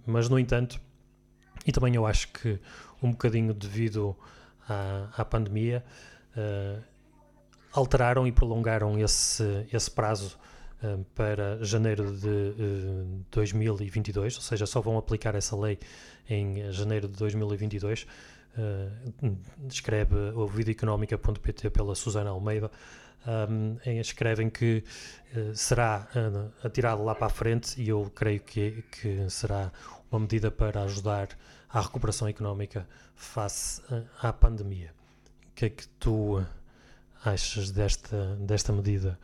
[0.06, 0.80] mas, no entanto,
[1.66, 2.58] e também eu acho que
[3.04, 4.16] um bocadinho devido
[4.66, 5.84] à, à pandemia,
[7.74, 10.38] alteraram e prolongaram esse, esse prazo
[10.82, 15.78] um, para janeiro de uh, 2022, ou seja, só vão aplicar essa lei
[16.30, 18.08] em janeiro de 2022.
[18.58, 19.38] Uh,
[19.70, 22.72] escreve o videoeconómica.pt pela Susana Almeida.
[23.28, 24.84] Um, escrevem que
[25.36, 26.08] uh, será
[26.64, 29.72] atirado lá para a frente e eu creio que, que será
[30.10, 31.30] uma medida para ajudar
[31.70, 33.82] à recuperação económica face
[34.22, 34.92] à pandemia.
[35.52, 36.44] O que é que tu
[37.24, 39.20] achas desta, desta medida?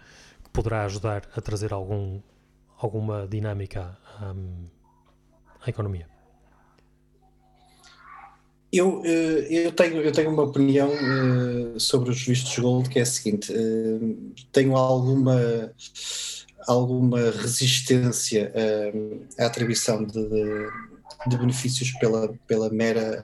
[0.53, 2.21] poderá ajudar a trazer algum,
[2.77, 4.65] alguma dinâmica um,
[5.65, 6.12] à economia?
[8.73, 13.03] Eu, eh, eu, tenho, eu tenho uma opinião uh, sobre os vistos gold que é
[13.03, 15.71] a seguinte: uh, tenho alguma,
[16.67, 18.51] alguma resistência
[19.37, 20.27] à atribuição de,
[21.27, 23.23] de, benefícios pela, pela mera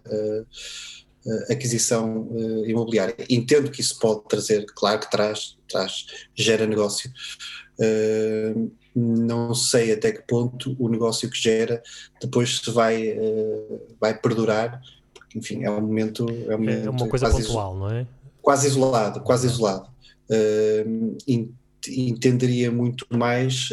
[1.50, 2.30] aquisição
[2.68, 3.16] imobiliária.
[3.28, 7.12] Entendo que isso pode trazer, claro que traz, traz gera negócio.
[8.96, 11.82] Não sei até que ponto o negócio que gera
[12.22, 13.16] depois se vai,
[14.00, 14.82] vai perdurar,
[15.30, 16.26] porque enfim, é um momento.
[16.48, 18.08] É, um momento é uma coisa pontual, não é?
[18.42, 19.88] Quase isolado, quase isolado.
[21.88, 23.70] entenderia muito mais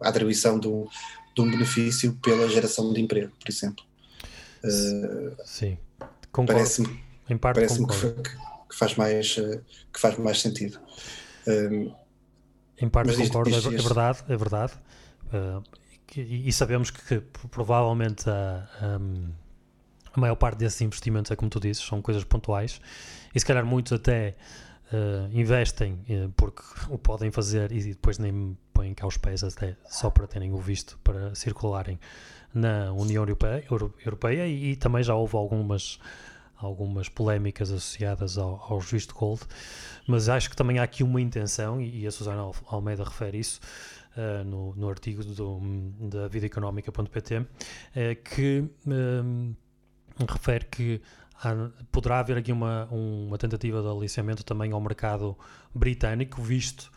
[0.00, 0.86] a atribuição de um,
[1.34, 3.84] de um benefício pela geração de emprego, por exemplo.
[5.44, 5.76] Sim,
[6.32, 7.00] Parece-me
[7.38, 8.12] parece que,
[8.68, 9.60] que, faz mais, eh,
[9.92, 10.78] que faz mais sentido.
[11.46, 11.92] Um,
[12.80, 14.72] em parte concordo, isto, isto, é verdade, é verdade.
[15.26, 15.62] Uh,
[16.16, 18.68] e, sabemos que, que provavelmente a,
[20.12, 22.80] a maior parte desses investimentos é como tu dizes, são coisas pontuais
[23.34, 24.34] e se calhar muitos até
[24.92, 29.76] uh, investem uh, porque o podem fazer e depois nem põem cá os pés até
[29.88, 31.98] só para terem o visto para circularem
[32.52, 33.64] na União Europeia,
[34.04, 36.00] Europeia e, e também já houve algumas
[36.56, 39.40] algumas polémicas associadas ao, aos visto gold,
[40.06, 43.60] mas acho que também há aqui uma intenção, e a Susana Almeida refere isso
[44.16, 45.60] uh, no, no artigo do,
[46.08, 47.46] da vidaeconómica.pt, uh,
[48.24, 48.68] que
[50.28, 51.00] refere que
[51.42, 55.36] há, poderá haver aqui uma, uma tentativa de aliciamento também ao mercado
[55.74, 56.90] britânico, visto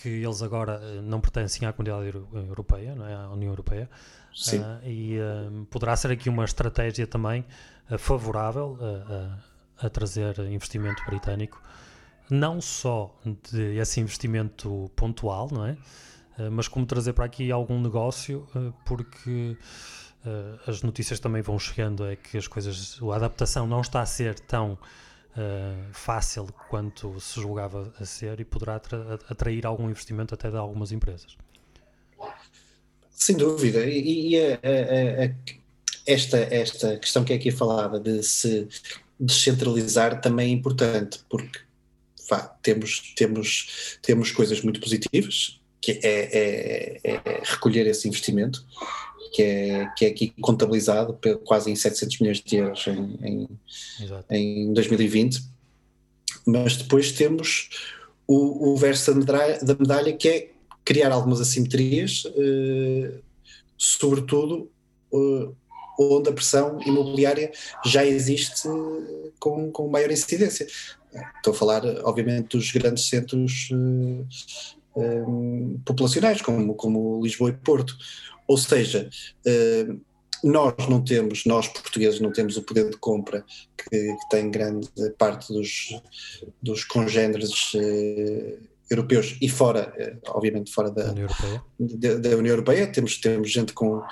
[0.00, 2.16] que eles agora eh, não pertencem à comunidade
[2.48, 3.14] europeia, não é?
[3.14, 3.88] à União Europeia,
[4.32, 7.44] uh, e uh, poderá ser aqui uma estratégia também
[7.90, 11.60] uh, favorável a, a, trazer investimento britânico,
[12.30, 13.14] não só
[13.50, 15.76] de esse investimento pontual, não é?
[16.50, 18.46] Mas como trazer para aqui algum negócio,
[18.84, 19.56] porque
[20.24, 24.06] uh, as notícias também vão chegando é que as coisas, a adaptação não está a
[24.06, 28.80] ser tão uh, fácil quanto se julgava a ser e poderá
[29.28, 31.36] atrair algum investimento até de algumas empresas.
[33.10, 35.34] Sem dúvida, e, e a, a, a,
[36.06, 38.66] esta, esta questão que é aqui falada de se
[39.18, 41.60] descentralizar também é importante, porque
[42.28, 48.64] vá, temos, temos, temos coisas muito positivas, que é, é, é recolher esse investimento,
[49.32, 53.48] que é, que é aqui contabilizado quase em 700 milhões de euros em, em,
[54.30, 55.42] em 2020.
[56.46, 57.70] Mas depois temos
[58.26, 60.50] o, o verso da medalha, da medalha, que é
[60.84, 63.12] criar algumas assimetrias, eh,
[63.76, 64.70] sobretudo
[65.12, 65.48] eh,
[65.98, 67.52] onde a pressão imobiliária
[67.84, 68.68] já existe
[69.38, 70.66] com, com maior incidência.
[71.36, 74.24] Estou a falar, obviamente, dos grandes centros eh,
[75.02, 77.96] eh populacionais, como, como Lisboa e Porto,
[78.46, 79.08] ou seja,
[79.46, 79.86] eh,
[80.42, 83.44] nós não temos, nós portugueses não temos o poder de compra
[83.76, 86.00] que, que tem grande parte dos,
[86.60, 88.58] dos congêneres eh,
[88.90, 92.86] europeus e fora, eh, obviamente fora da União Europeia, da, da União Europeia.
[92.90, 94.02] Temos, temos gente com.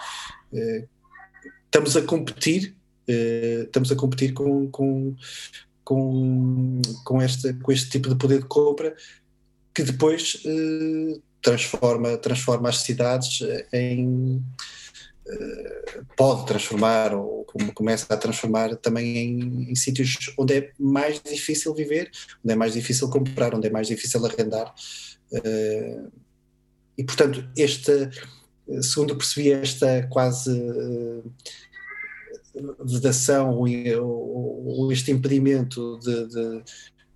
[1.64, 2.77] estamos a competir,
[3.09, 5.16] estamos a competir com, com,
[5.83, 8.94] com, com, este, com este tipo de poder de compra
[9.78, 10.42] que depois
[11.40, 13.38] transforma, transforma as cidades
[13.72, 14.42] em.
[15.24, 21.72] Eh, pode transformar, ou começa a transformar também em, em sítios onde é mais difícil
[21.74, 22.10] viver,
[22.44, 24.74] onde é mais difícil comprar, onde é mais difícil arrendar.
[25.32, 26.02] Eh,
[26.96, 28.10] e, portanto, esta,
[28.82, 31.22] segundo percebi, esta quase eh,
[32.84, 36.62] vedação ou, este impedimento de, de,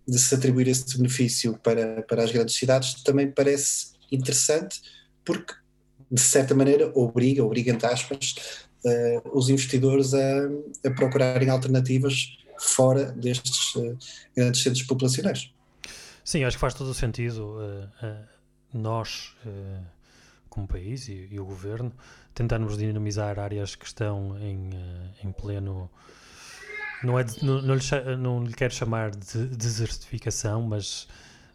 [0.07, 4.81] de, se atribuir esse benefício para, para as grandes cidades também parece interessante
[5.25, 5.55] porque,
[6.11, 8.35] de certa maneira, obriga, obriga entre aspas,
[8.85, 10.49] uh, os investidores a,
[10.87, 13.97] a, procurarem alternativas fora destes uh,
[14.37, 15.53] grandes centros populacionais.
[16.25, 18.17] Sim, acho que faz todo o sentido uh,
[18.73, 19.37] nós,
[20.49, 21.93] como país e, e, o governo,
[22.33, 24.71] tentarmos dinamizar áreas que estão em,
[25.23, 25.91] em pleno.
[27.03, 31.09] Não, é de, não, não, lhe, não lhe quero chamar de desertificação, mas,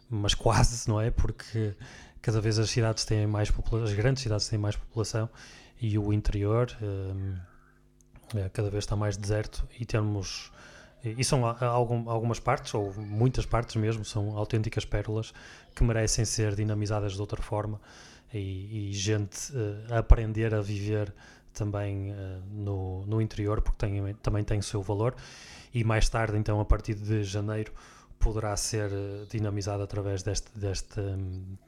[0.08, 1.10] mas quase, não é?
[1.10, 1.74] Porque
[2.20, 5.28] cada vez as cidades têm mais população, as grandes cidades têm mais população
[5.80, 7.36] e o interior um,
[8.34, 10.50] é, cada vez está mais deserto e temos
[11.04, 15.32] e são algum, algumas partes, ou muitas partes mesmo, são autênticas pérolas
[15.74, 17.80] que merecem ser dinamizadas de outra forma
[18.34, 21.14] e, e gente uh, aprender a viver
[21.58, 25.14] também uh, no, no interior, porque tem, também tem o seu valor.
[25.74, 27.72] E mais tarde, então, a partir de janeiro,
[28.18, 31.18] poderá ser eh, dinamizado através deste, desta,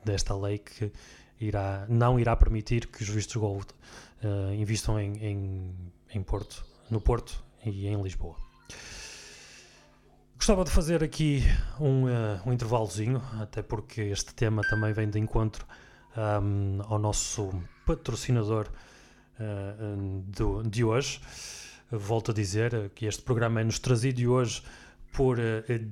[0.05, 0.92] desta lei que
[1.40, 3.66] irá, não irá permitir que os vistos gold
[4.24, 5.74] uh, investam em, em,
[6.12, 8.37] em Porto, no Porto e em Lisboa.
[10.37, 11.44] Gostava de fazer aqui
[11.79, 15.66] um, uh, um intervalozinho, até porque este tema também vem de encontro
[16.16, 17.50] um, ao nosso
[17.87, 18.66] patrocinador
[19.40, 21.20] uh, do, de hoje.
[21.90, 24.62] Volto a dizer que este programa é-nos trazido hoje
[25.12, 25.38] por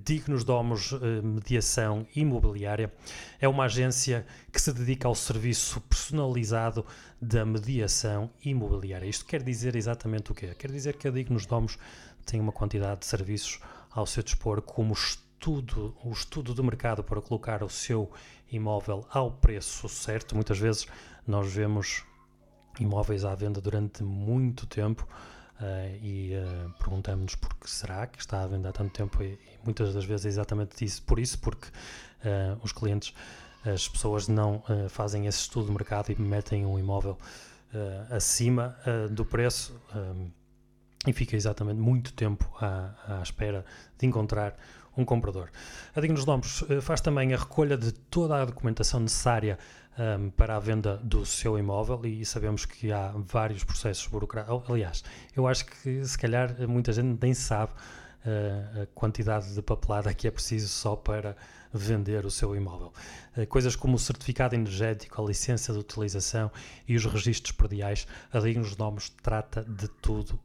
[0.05, 0.93] Dignos Domos
[1.25, 2.93] Mediação Imobiliária.
[3.41, 6.87] É uma agência que se dedica ao serviço personalizado
[7.21, 9.07] da mediação imobiliária.
[9.07, 10.55] Isto quer dizer exatamente o quê?
[10.57, 11.79] Quer dizer que a Dignos Domos
[12.25, 13.59] tem uma quantidade de serviços
[13.91, 18.11] ao seu dispor, como estudo, o estudo do mercado para colocar o seu
[18.53, 20.35] imóvel ao preço certo.
[20.35, 20.87] Muitas vezes
[21.27, 22.05] nós vemos
[22.81, 25.07] imóveis à venda durante muito tempo
[25.59, 29.33] Uh, e uh, perguntamos-nos por que será que está à venda há tanto tempo e,
[29.33, 33.13] e muitas das vezes é exatamente isso, por isso, porque uh, os clientes,
[33.65, 37.19] as pessoas não fazem esse estudo de mercado e metem um imóvel
[38.09, 38.77] acima
[39.11, 39.75] do preço
[41.05, 43.67] e fica exatamente muito tempo à, à espera
[43.99, 44.57] de encontrar
[44.99, 45.49] um comprador.
[45.95, 49.59] A Dignos Nomes uh, faz também a recolha de toda a documentação necessária
[49.99, 54.69] um, para a venda do seu imóvel e sabemos que há vários processos burocráticos.
[54.69, 55.05] Aliás,
[55.37, 60.27] eu acho que se calhar muita gente nem sabe uh, a quantidade de papelada que
[60.27, 61.37] é preciso só para
[61.73, 62.93] vender o seu imóvel.
[63.37, 66.51] Uh, coisas como o certificado energético, a licença de utilização
[66.87, 70.39] e os registros prediais, a Dignos Nomes trata de tudo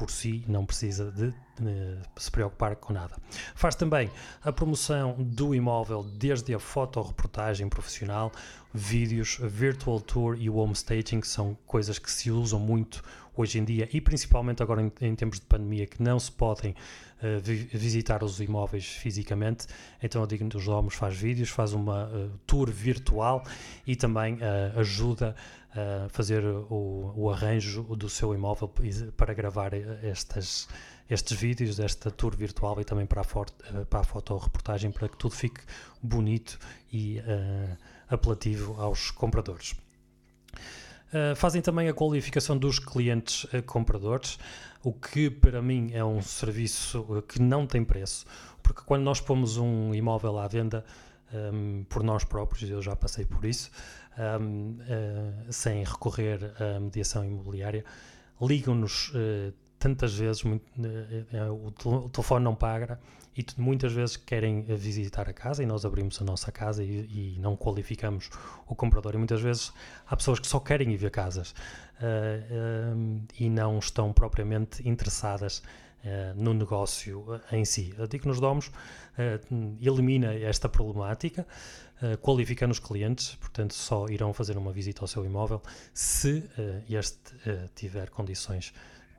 [0.00, 3.14] por si, não precisa de, de, se preocupar com nada.
[3.54, 4.10] Faz também
[4.42, 8.32] a promoção do imóvel desde a fotoreportagem profissional,
[8.72, 13.02] vídeos, virtual tour e o home staging, que são coisas que se usam muito
[13.36, 16.72] hoje em dia e principalmente agora em, em tempos de pandemia que não se podem
[16.72, 19.66] uh, vi visitar os imóveis fisicamente.
[20.02, 23.44] Então a Digno dos Domos faz vídeos, faz uma uh, tour virtual
[23.86, 25.36] e também uh, ajuda
[25.70, 28.70] uh, fazer o, o, arranjo do seu imóvel
[29.16, 30.68] para gravar estas,
[31.08, 33.52] estes vídeos desta tour virtual e também para a, foto,
[33.88, 35.60] para a fotoreportagem para que tudo fique
[36.02, 36.58] bonito
[36.92, 37.76] e uh,
[38.08, 39.74] apelativo aos compradores.
[41.12, 44.38] Uh, fazem também a qualificação dos clientes uh, compradores,
[44.82, 48.24] o que para mim é um serviço que não tem preço,
[48.62, 50.84] porque quando nós pomos um imóvel à venda
[51.32, 53.70] um, por nós próprios, eu já passei por isso,
[54.40, 57.84] um, uh, sem recorrer à mediação imobiliária,
[58.40, 63.00] ligam-nos uh, tantas vezes, muito, uh, o, telefone não paga
[63.36, 67.38] e muitas vezes querem visitar a casa e nós abrimos a nossa casa e, e,
[67.38, 68.28] não qualificamos
[68.66, 69.14] o comprador.
[69.14, 69.72] E muitas vezes
[70.06, 71.54] há pessoas que só querem ir ver casas
[73.38, 75.89] e não estão propriamente interessadas Uh,
[76.36, 77.94] no negócio em si.
[77.98, 81.46] A Dignos Domos uh, elimina esta problemática
[82.22, 85.60] qualificando os clientes, portanto, só irão fazer uma visita ao seu imóvel
[85.92, 86.42] se
[86.88, 87.34] este
[87.74, 88.72] tiver condições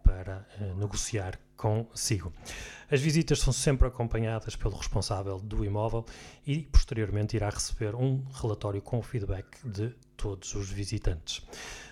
[0.03, 2.33] para negociar consigo.
[2.89, 6.03] As visitas são sempre acompanhadas pelo responsável do imóvel
[6.43, 11.45] e, posteriormente, irá receber um relatório com o feedback de todos os visitantes.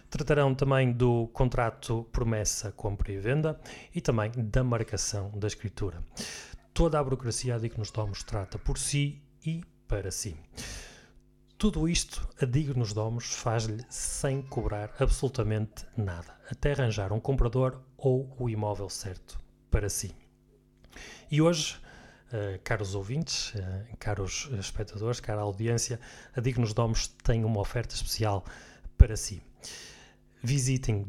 [0.10, 3.60] Tratarão também do contrato promessa, compra e venda
[3.94, 6.04] e também da marcação da escritura.
[6.74, 10.36] Toda a burocracia que nos Domos trata por si e para si.
[11.60, 18.34] Tudo isto a Dignos Domos faz-lhe sem cobrar absolutamente nada, até arranjar um comprador ou
[18.40, 20.16] o imóvel certo para si.
[21.30, 21.78] E hoje,
[22.32, 26.00] uh, caros ouvintes, uh, caros espectadores, cara audiência,
[26.34, 28.46] a Dignos Domos tem uma oferta especial
[28.98, 29.42] para si.
[30.42, 31.06] Visitem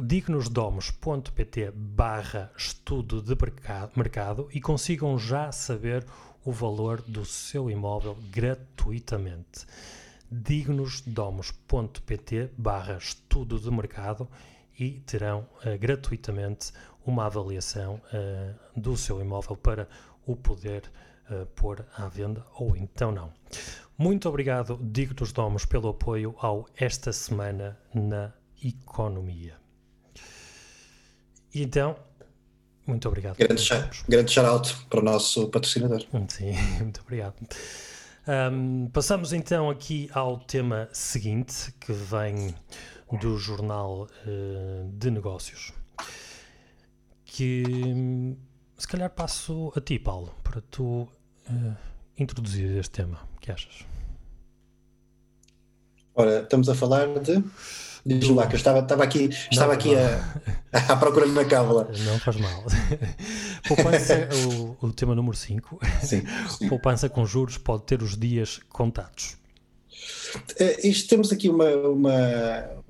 [0.00, 3.36] dignosdomos.pt barra estudo de
[3.94, 6.04] mercado e consigam já saber
[6.44, 9.64] o valor do seu imóvel gratuitamente.
[10.28, 14.28] dignosdomos.pt barra estudo de mercado
[14.76, 16.72] e terão uh, gratuitamente
[17.06, 19.88] uma avaliação uh, do seu imóvel para
[20.26, 20.90] o poder
[21.30, 23.32] uh, pôr à venda ou então não.
[23.96, 29.56] Muito obrigado, Dignos Domos, pelo apoio ao Esta Semana na Economia.
[31.54, 31.96] E então,
[32.86, 33.36] muito obrigado.
[33.36, 33.62] Grande,
[34.08, 36.04] grande shout-out para o nosso patrocinador.
[36.28, 37.34] Sim, muito obrigado.
[38.28, 42.54] Um, passamos então aqui ao tema seguinte, que vem
[43.20, 45.72] do Jornal uh, de Negócios.
[47.24, 47.64] Que
[48.76, 51.08] se calhar passo a ti, Paulo, para tu
[51.48, 51.76] uh,
[52.18, 53.28] introduzir este tema.
[53.36, 53.84] O que achas?
[56.14, 57.42] Ora, estamos a falar de
[58.06, 60.22] Diz lá, que eu estava, estava aqui, estava aqui a,
[60.92, 61.90] a procura na cábula.
[62.04, 62.64] Não faz mal.
[63.66, 65.80] Poupança, o, o tema número 5.
[66.04, 66.22] Sim,
[66.56, 66.68] sim.
[66.70, 69.36] Poupança com juros pode ter os dias contados.
[70.52, 72.82] Uh, isto, temos aqui uma, uma,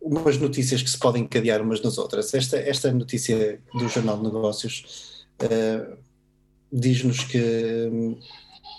[0.00, 2.32] umas notícias que se podem encadear umas nas outras.
[2.32, 5.96] Esta, esta notícia do Jornal de Negócios uh,
[6.72, 7.90] diz-nos que,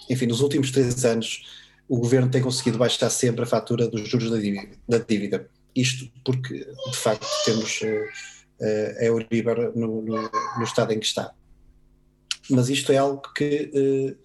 [0.10, 1.59] enfim, nos últimos três anos
[1.89, 4.78] o governo tem conseguido baixar sempre a fatura dos juros da dívida.
[4.88, 5.49] Da dívida.
[5.75, 10.21] Isto porque, de facto, temos uh, a Euribor no, no,
[10.58, 11.34] no, estado em que está.
[12.47, 14.17] Mas isto é algo que uh,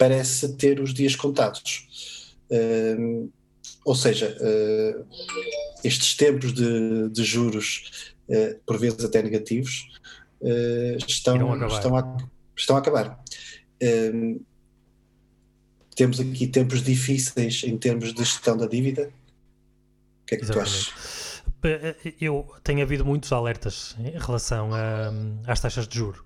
[0.00, 2.34] parece ter os dias contados.
[2.50, 3.30] Uh,
[3.84, 4.36] ou seja,
[5.82, 8.12] estes tempos de, de juros,
[8.66, 9.88] por vezes até negativos,
[11.08, 12.16] estão, estão, a,
[12.54, 13.18] estão a acabar
[16.00, 19.10] temos aqui tempos difíceis em termos de gestão da dívida.
[20.22, 20.70] O que é que Exatamente.
[20.70, 21.42] tu achas?
[21.62, 25.12] Eh, eu tenho havido muitos alertas em relação a,
[25.46, 26.24] às taxas de juro.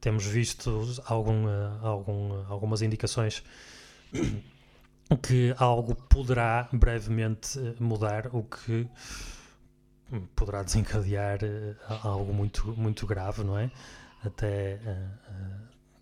[0.00, 3.44] Temos visto algum, eh, algum, algumas indicações
[5.22, 8.88] que algo poderá brevemente eh, mudar, o que
[10.34, 11.38] poderá desencadear
[12.02, 13.70] algo muito, muito grave, não é?
[14.24, 14.80] Até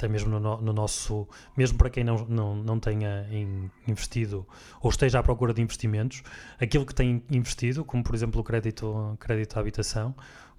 [0.03, 3.25] até mesmo no, no, nosso, mesmo para quem não, não, não tenha
[3.87, 4.45] investido
[4.81, 6.25] ou esteja à procura de investimentos,
[6.61, 10.13] aquilo que tem investido, como por exemplo o crédito, crédito à habitação,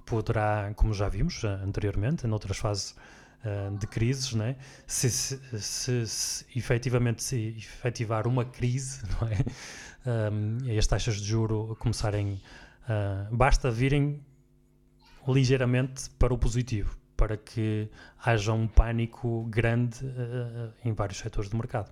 [0.06, 2.96] poderá, como já vimos anteriormente, em outras fases
[3.44, 4.56] uh, de crises, né?
[4.88, 10.32] se, se, se, se efetivamente se efetivar uma crise, não é?
[10.32, 12.42] um, e as taxas de juro começarem,
[12.88, 14.22] uh, basta virem
[15.28, 17.88] ligeiramente para o positivo para que
[18.22, 21.90] haja um pânico grande uh, em vários setores do mercado.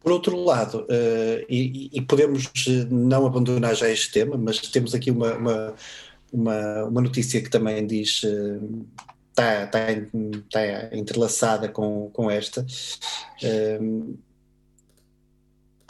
[0.00, 2.50] Por outro lado, uh, e, e, podemos
[2.90, 5.74] não abandonar já este tema, mas temos aqui uma, uma,
[6.32, 8.22] uma, uma notícia que também diz.
[8.22, 8.86] Uh,
[9.28, 12.64] está, está, está entrelaçada com, com esta,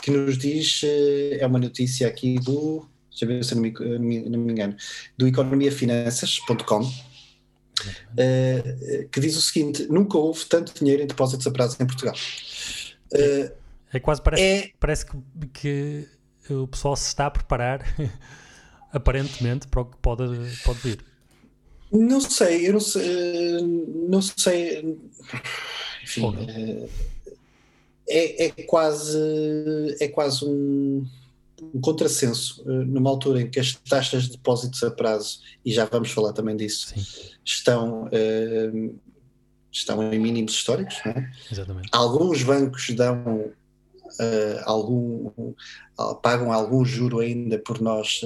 [0.02, 0.82] que nos diz,
[1.38, 2.84] é uma notícia aqui do
[3.16, 4.76] deixa eu ver se eu não me, não me engano,
[5.16, 6.90] do economiafinanças.com, uh,
[8.16, 12.14] eh, que diz o seguinte: nunca houve tanto dinheiro em depósitos a prazo em Portugal.
[13.12, 13.50] Uh,
[13.92, 15.16] é quase parece, é, parece que,
[15.52, 16.08] que,
[16.52, 17.80] o pessoal se está a preparar,
[18.92, 20.24] aparentemente, para o que pode,
[20.64, 21.04] pode vir.
[21.90, 23.62] Não sei, eu não sei,
[24.08, 24.98] não sei,
[26.02, 26.88] enfim, eh,
[28.08, 31.06] é, é quase, é quase um
[31.62, 35.84] um contrassenso uh, numa altura em que as taxas de depósitos a prazo, e já
[35.84, 36.94] vamos falar também disso,
[37.44, 39.00] estão, uh,
[39.70, 40.96] estão em mínimos históricos.
[41.06, 41.30] É?
[41.50, 41.88] Exatamente.
[41.92, 43.52] Alguns bancos dão uh,
[44.64, 45.30] algum,
[46.22, 48.20] pagam algum juro ainda por nós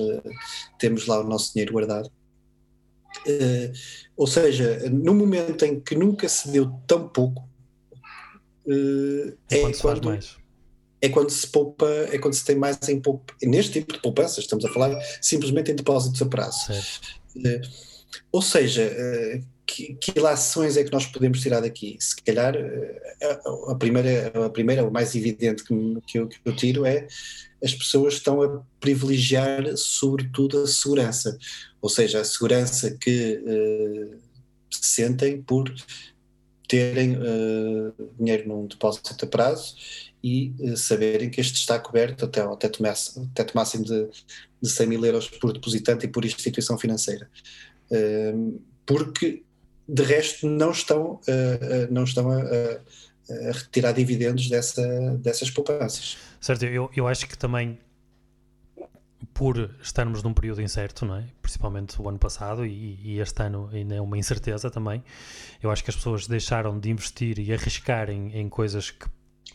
[0.78, 2.11] termos lá o nosso dinheiro guardado.
[4.16, 7.49] ou seja, no momento em que nunca se deu tão pouco,
[8.68, 10.39] é, é quando, quando mais
[11.03, 14.38] é quando se poupa, é quando se tem mais em poupa, neste tipo de poupanças,
[14.38, 16.72] estamos a falar simplesmente em depósitos a prazo.
[17.36, 17.61] Uh,
[18.30, 21.96] ou seja, uh, que, que ilações é que nós podemos tirar daqui?
[21.98, 25.74] Se calhar uh, a, primeira, a primeira, o mais evidente que,
[26.07, 27.07] que, eu, que eu tiro é
[27.62, 31.38] as pessoas estão a privilegiar sobretudo a segurança,
[31.80, 33.38] ou seja, a segurança que
[34.70, 35.70] sentem por
[36.66, 37.18] terem
[38.18, 39.74] dinheiro num depósito a prazo
[40.23, 42.83] e uh, saberem que este está coberto até ao teto,
[43.35, 44.09] teto máximo de,
[44.61, 47.29] de 100 mil euros por depositante e por instituição financeira.
[47.91, 49.43] Uh, porque
[49.89, 54.83] de resto não estão, uh, não estão a, a, retirar dividendos dessa,
[55.18, 56.16] dessas poupanças.
[56.41, 57.79] Certo, eu, eu acho que também
[59.35, 61.25] por estarmos num período incerto, não é?
[61.41, 65.03] principalmente o ano passado e, e, este ano ainda é uma incerteza também,
[65.62, 69.07] eu acho que as pessoas deixaram de investir e arriscar em, em coisas que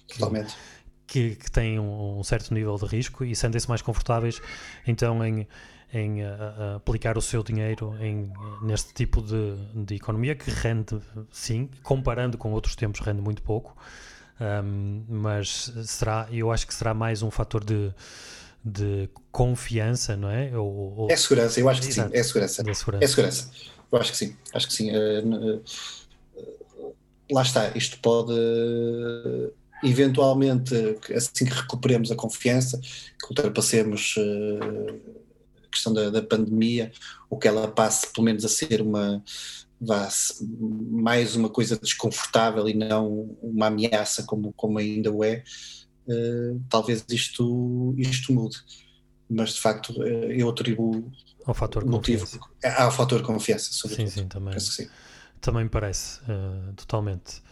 [0.08, 0.56] Totalmente.
[1.08, 4.42] Que, que têm um, um, certo nível de risco e sentem-se mais confortáveis
[4.88, 5.48] então em,
[5.94, 8.32] em uh, aplicar o seu dinheiro em,
[8.62, 11.00] neste tipo de, de economia que rende,
[11.32, 13.78] sim, comparando com outros tempos, rende muito pouco.
[14.40, 17.94] Um, mas será, eu acho que será mais um fator de,
[18.64, 20.58] de confiança, não é?
[20.58, 21.12] Ou, ou...
[21.12, 22.10] É segurança, eu acho que Exato.
[22.12, 22.64] sim, é segurança.
[22.74, 23.04] segurança.
[23.04, 23.52] É segurança,
[23.92, 24.92] eu acho que sim, acho que sim.
[24.92, 25.62] Uh,
[26.38, 26.94] uh,
[27.32, 28.34] lá está, isto pode
[29.86, 30.74] eventualmente,
[31.16, 35.00] assim que recuperemos a confiança, que ultrapassemos uh,
[35.64, 36.92] a questão da, da, pandemia,
[37.30, 39.24] ou que ela passe pelo menos a ser uma
[39.80, 40.10] vá,
[40.90, 45.44] mais uma coisa desconfortável e não uma ameaça como, como ainda o é,
[46.08, 48.58] uh, talvez isto, isto mude.
[49.30, 51.12] Mas de facto uh, eu atribuo
[51.46, 52.82] ao fator motivo confiança.
[52.82, 54.10] ao fator confiança, sobretudo.
[54.10, 54.60] Sim, sim, também.
[54.60, 54.88] Sim.
[55.40, 56.22] Também parece,
[56.76, 57.44] totalmente.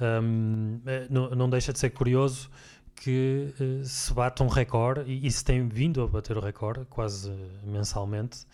[0.00, 2.48] Um, eh, não, não, deixa de ser curioso
[2.94, 6.84] que uh, se bate um recorde, e, e, se tem vindo a bater o recorde
[6.86, 7.30] quase
[7.64, 8.46] mensalmente,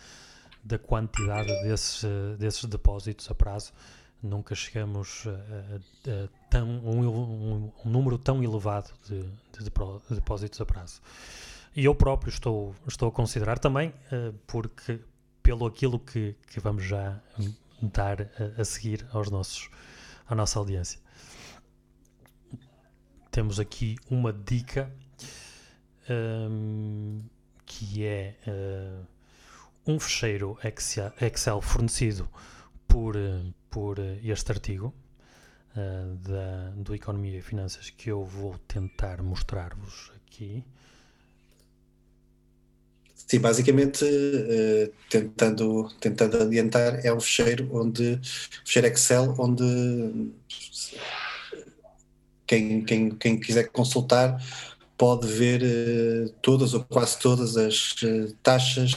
[0.63, 3.73] da quantidade desses, uh, desses depósitos a prazo.
[4.23, 10.15] Nunca chegamos a, a, a tão, um, um, um, número tão elevado de, de, de,
[10.15, 11.03] depósitos a prazo.
[11.77, 15.01] E eu próprio estou, estou a considerar também, uh, porque
[15.43, 17.21] pelo aquilo que, que vamos já
[17.83, 19.69] dar a, a seguir aos nossos,
[20.27, 21.04] à nossa audiência
[23.35, 24.89] temos aqui uma dica
[26.09, 27.19] um,
[27.67, 29.05] que é uh,
[29.85, 32.29] um fecheiro Excel, fornecido
[32.87, 33.17] por,
[33.69, 34.95] por este artigo
[35.77, 40.63] uh, da, do Economia e Finanças que eu vou tentar mostrar-vos aqui.
[43.17, 48.21] Sim, basicamente, uh, tentando, tentando adiantar, é um fecheiro onde
[48.65, 50.31] fecheiro Excel onde
[52.47, 54.41] quem, quem, quem quiser consultar
[54.97, 58.95] pode ver uh, todas ou quase todas as uh, taxas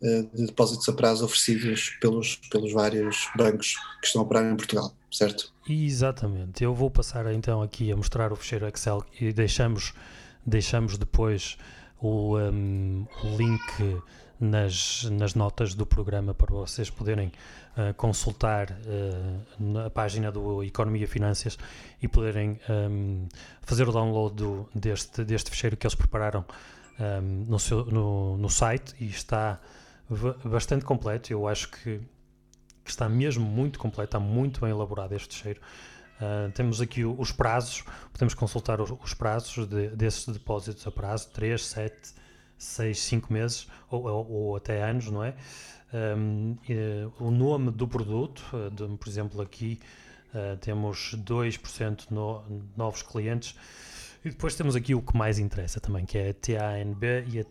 [0.00, 4.56] uh, de depósitos a prazo oferecidos pelos, pelos vários bancos que estão a operar em
[4.56, 5.52] Portugal, certo?
[5.68, 6.64] Exatamente.
[6.64, 9.92] Eu vou passar então aqui a mostrar o fecheiro Excel e deixamos,
[10.44, 11.56] deixamos depois
[12.00, 14.00] o, um, o link
[14.40, 17.30] nas, nas notas do programa para vocês poderem
[17.76, 21.58] uh, consultar uh, na página do Economia Finanças
[22.00, 23.28] e poderem um,
[23.60, 26.44] fazer o download do, deste, deste fecheiro que eles prepararam
[26.98, 29.60] um, no, seu, no, no site e está
[30.44, 31.30] bastante completo.
[31.30, 32.00] Eu acho que,
[32.82, 35.60] que, está mesmo muito completo, está muito bem elaborado este fecheiro.
[36.16, 41.28] Uh, temos aqui os prazos, podemos consultar os, os prazos de, desses depósitos a prazo,
[41.30, 42.19] 3, 7,
[42.60, 45.34] 6, 5 meses ou, ou, ou, até anos, não é?
[45.92, 46.56] Um,
[47.18, 49.80] o nome do produto, uh, de, por exemplo, aqui
[50.34, 52.42] uh, temos 2% no,
[52.76, 53.56] novos clientes.
[54.22, 57.44] E depois temos aqui o que mais interessa também, que é a TANB e a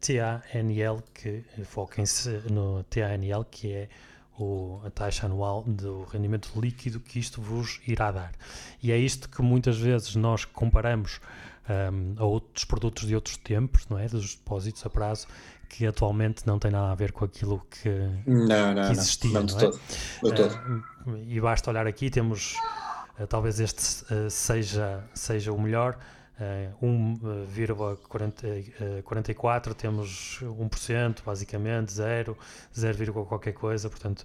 [0.00, 3.88] TANL, que foquem-se no TANL, que é
[4.38, 8.32] o, a taxa anual do rendimento líquido que isto vos irá dar.
[8.82, 11.20] E é isto que muitas vezes nós comparamos
[11.68, 14.06] um, a outros produtos de outros tempos, não é?
[14.06, 15.26] Dos depósitos a prazo,
[15.68, 17.88] que atualmente não tem nada a ver com aquilo que,
[18.26, 19.32] não, não, que existia.
[19.32, 19.60] Não, não, não é?
[19.60, 19.80] todo,
[20.34, 20.54] todo.
[21.06, 22.56] Uh, e basta olhar aqui, temos
[23.18, 25.98] uh, talvez este uh, seja, seja o melhor.
[26.38, 32.36] Uh, 1,44 temos 1%, basicamente, 0,
[32.74, 34.22] 0, qualquer coisa, portanto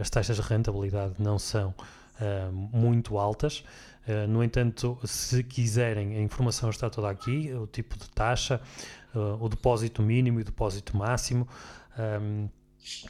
[0.00, 1.74] as taxas de rentabilidade não são
[2.72, 3.62] muito altas.
[4.06, 8.60] Uh, no entanto, se quiserem, a informação está toda aqui: o tipo de taxa,
[9.12, 11.48] uh, o depósito mínimo e o depósito máximo,
[11.98, 12.48] um, ehm,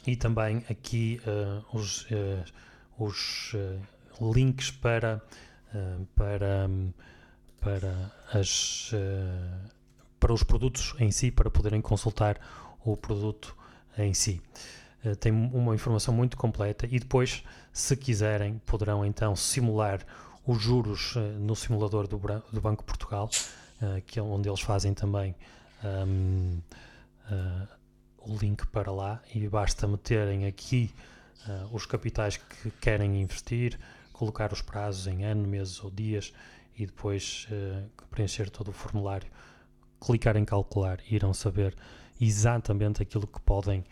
[0.07, 2.07] e também aqui uh, os,
[2.97, 3.53] os
[4.19, 5.21] links para,
[6.15, 6.67] para,
[7.61, 8.91] para, as,
[10.19, 12.39] para os produtos em si, para poderem consultar
[12.83, 13.55] o produto
[13.99, 14.41] em si.
[15.19, 20.03] tem uma informação muito completa e depois, se quiserem, poderão então simular
[20.47, 23.29] os juros uh, no simulador do, do Banco Portugal,
[23.81, 25.35] uh, que é onde eles fazem também
[25.83, 26.59] um,
[27.29, 27.67] uh,
[28.19, 30.91] o link para lá e basta meterem aqui
[31.71, 33.79] os capitais que querem investir,
[34.11, 36.33] colocar os prazos em ano, meses ou dias
[36.75, 37.47] e depois
[38.11, 39.29] preencher todo o formulário,
[40.01, 41.73] clicar em calcular e irão saber
[42.19, 43.85] exatamente aquilo que podem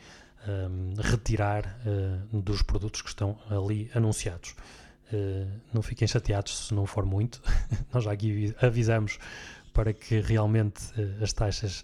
[0.46, 1.80] um, retirar
[2.30, 4.54] dos produtos que estão ali anunciados.
[5.14, 7.42] Uh, não fiquem chateados se não for muito.
[7.94, 9.20] Nós já aqui avisamos
[9.74, 11.84] para que realmente uh, as taxas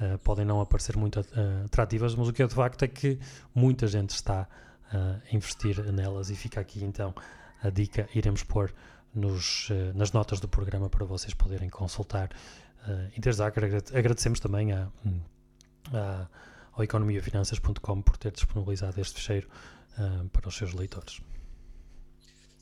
[0.00, 1.24] uh, podem não aparecer muito
[1.64, 3.18] atrativas, mas o que é de facto é que
[3.54, 4.48] muita gente está
[4.92, 7.12] a investir nelas e fica aqui então
[7.60, 8.08] a dica.
[8.14, 8.72] Iremos pôr
[9.12, 12.30] nos, nas notas do programa para vocês poderem consultar.
[13.16, 14.88] e desde já agradecemos também a,
[15.92, 16.28] a,
[16.72, 19.48] ao economiafinanças.com por ter disponibilizado este fecheiro
[20.30, 21.20] para os seus leitores.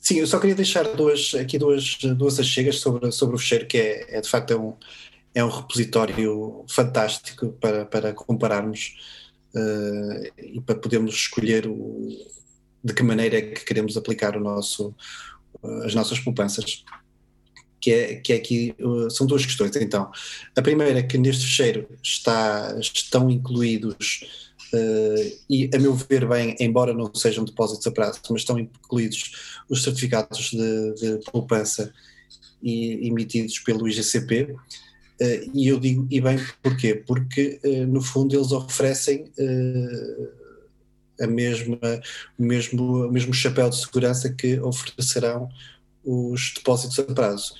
[0.05, 3.75] Sim, eu só queria deixar duas, aqui duas, duas achegas sobre, sobre o fecheiro, que
[3.75, 4.75] é, é de facto é um,
[5.33, 8.95] é um repositório fantástico para, para compararmos
[9.55, 12.07] uh, e para podermos escolher o,
[12.83, 14.95] de que maneira é que queremos aplicar o nosso,
[15.83, 16.85] as nossas poupanças.
[17.81, 20.11] Que é, que é aqui, uh, são duas questões então.
[20.55, 26.53] A primeira é que neste fecheiro está, estão incluídos Uh, e, a meu ver, bem,
[26.59, 31.93] embora não sejam depósitos a prazo, mas estão incluídos os certificados de, de poupança
[32.61, 34.51] e, emitidos pelo IGCP.
[34.51, 34.57] Uh,
[35.21, 36.95] eh, e eu digo, e bem, porquê?
[36.95, 39.31] Porque, uh, no fundo, eles oferecem
[41.21, 41.79] a mesma,
[42.37, 45.47] o, mesmo, o mesmo chapéu de segurança que oferecerão
[46.03, 47.53] os depósitos a prazo.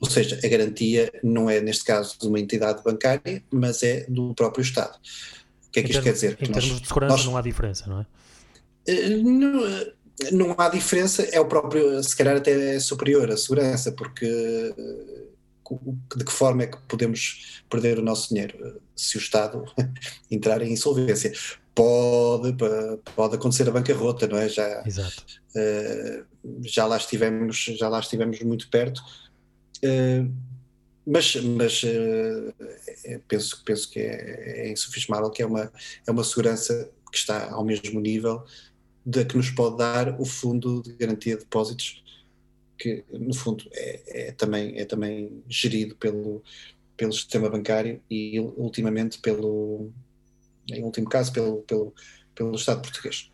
[0.00, 4.34] Ou seja, a garantia não é, neste caso, de uma entidade bancária, mas é do
[4.34, 4.98] próprio Estado
[5.72, 6.38] que é que isto quer dizer?
[6.40, 8.06] Em termos de segurança nós, não há diferença, não é?
[8.86, 9.92] Eh, não, eh,
[10.32, 15.22] não, há diferença, é o próprio, se calhar até é superior a segurança, porque eh,
[16.16, 19.64] de que forma é que podemos perder o nosso dinheiro se o Estado
[20.30, 21.32] entrar em insolvência?
[21.74, 22.54] Pode,
[23.16, 24.46] pode acontecer a bancarrota, não é?
[24.46, 25.24] Já, Exato.
[26.62, 29.02] já lá estivemos, já lá estivemos muito perto
[31.06, 35.72] mas, mas uh, penso, penso que é, é insufismável que é uma,
[36.06, 38.44] é uma segurança que está ao mesmo nível
[39.04, 42.02] da que nos pode dar o Fundo de Garantia de Depósitos,
[42.78, 46.42] que no fundo é, é, também, é também gerido pelo,
[46.96, 49.90] pelo sistema bancário e ultimamente pelo,
[50.68, 51.92] em último caso, pelo, pelo,
[52.34, 53.31] pelo Estado português.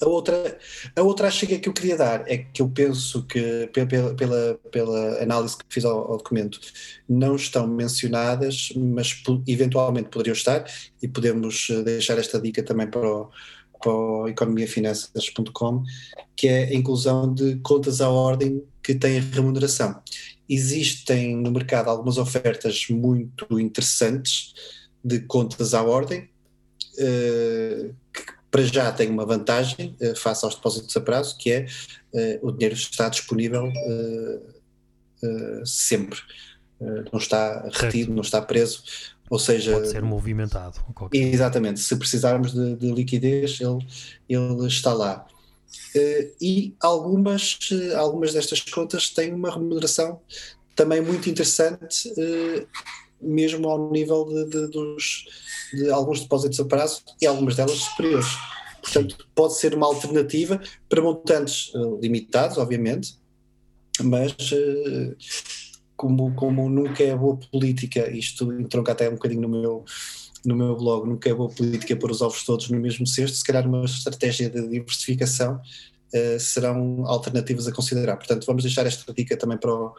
[0.00, 0.58] A outra,
[0.94, 5.22] a outra chega que eu queria dar é que eu penso que, pela, pela, pela
[5.22, 6.60] análise que fiz ao, ao, documento,
[7.08, 10.64] não estão mencionadas, mas eventualmente poderiam estar,
[11.02, 13.30] e podemos eh, deixar esta dica também para o,
[13.82, 15.82] para o economiafinanças.com,
[16.36, 20.00] que é a inclusão de contas à ordem que têm remuneração.
[20.48, 24.54] Existem no mercado algumas ofertas muito interessantes
[25.02, 26.28] de contas à ordem,
[26.98, 31.66] uh, que para já tem uma vantagem uh, face aos depósitos a prazo, que é
[32.12, 33.68] uh, o dinheiro está disponível
[35.64, 36.20] sempre,
[37.10, 38.84] não está retido, não está preso,
[39.30, 39.72] ou seja...
[39.72, 40.78] Pode ser movimentado.
[41.12, 43.78] Exatamente, se precisarmos de, de liquidez, ele,
[44.28, 45.26] ele está lá.
[46.40, 47.58] e algumas,
[47.96, 50.20] algumas destas contas têm uma remuneração
[50.76, 52.12] também muito interessante,
[53.20, 55.24] mesmo ao nível de, de, dos,
[55.72, 58.28] de alguns depósitos a prazo e algumas delas superiores.
[58.82, 63.16] Portanto, pode ser uma alternativa para montantes uh, limitados, obviamente,
[64.02, 65.16] mas uh,
[65.96, 69.84] como, como nunca é boa política, isto entronca até um bocadinho no meu,
[70.44, 73.44] no meu blog, nunca é boa política pôr os ovos todos no mesmo cesto, se
[73.44, 75.60] calhar uma estratégia de diversificação
[76.14, 78.16] uh, serão alternativas a considerar.
[78.16, 79.94] Portanto, vamos deixar esta dica também para, o,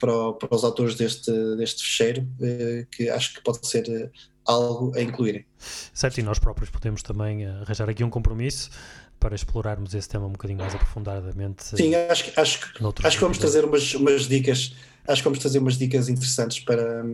[0.00, 4.10] para, o, para os autores deste, deste fecheiro, uh, que acho que pode ser
[4.46, 5.44] algo a incluírem.
[5.92, 8.70] Certo, e nós próprios podemos também eh, arranjar aqui um compromisso
[9.18, 11.64] para explorarmos esse tema um bocadinho mais aprofundadamente.
[11.64, 12.60] Sim, acho, acho,
[13.02, 14.74] acho que vamos trazer umas, umas dicas,
[15.06, 17.04] acho que vamos trazer umas dicas interessantes para,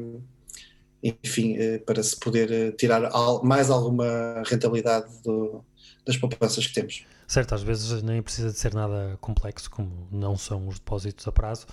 [1.03, 3.11] enfim, eh, para se poder eh, tirar
[3.43, 5.65] mais alguma rentabilidade do,
[6.07, 7.05] das poupanças que temos.
[7.27, 11.33] Certo, às vezes nem precisa de ser nada complexo, como não são os depósitos a
[11.33, 11.67] prazo,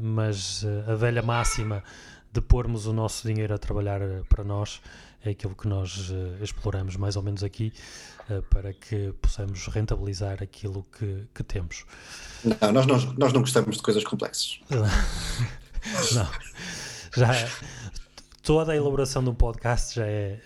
[0.00, 1.82] mas a velha máxima
[2.34, 4.82] de pormos o nosso dinheiro a trabalhar eh, para nós,
[5.24, 7.72] é aquilo que nós uh, exploramos mais ou menos aqui,
[8.28, 11.86] uh, para que possamos rentabilizar aquilo que, que temos.
[12.60, 14.58] Não, nós, nós, nós não gostamos de coisas complexas.
[14.68, 16.28] não,
[17.16, 17.32] já,
[18.44, 20.38] toda a elaboração um podcast já é,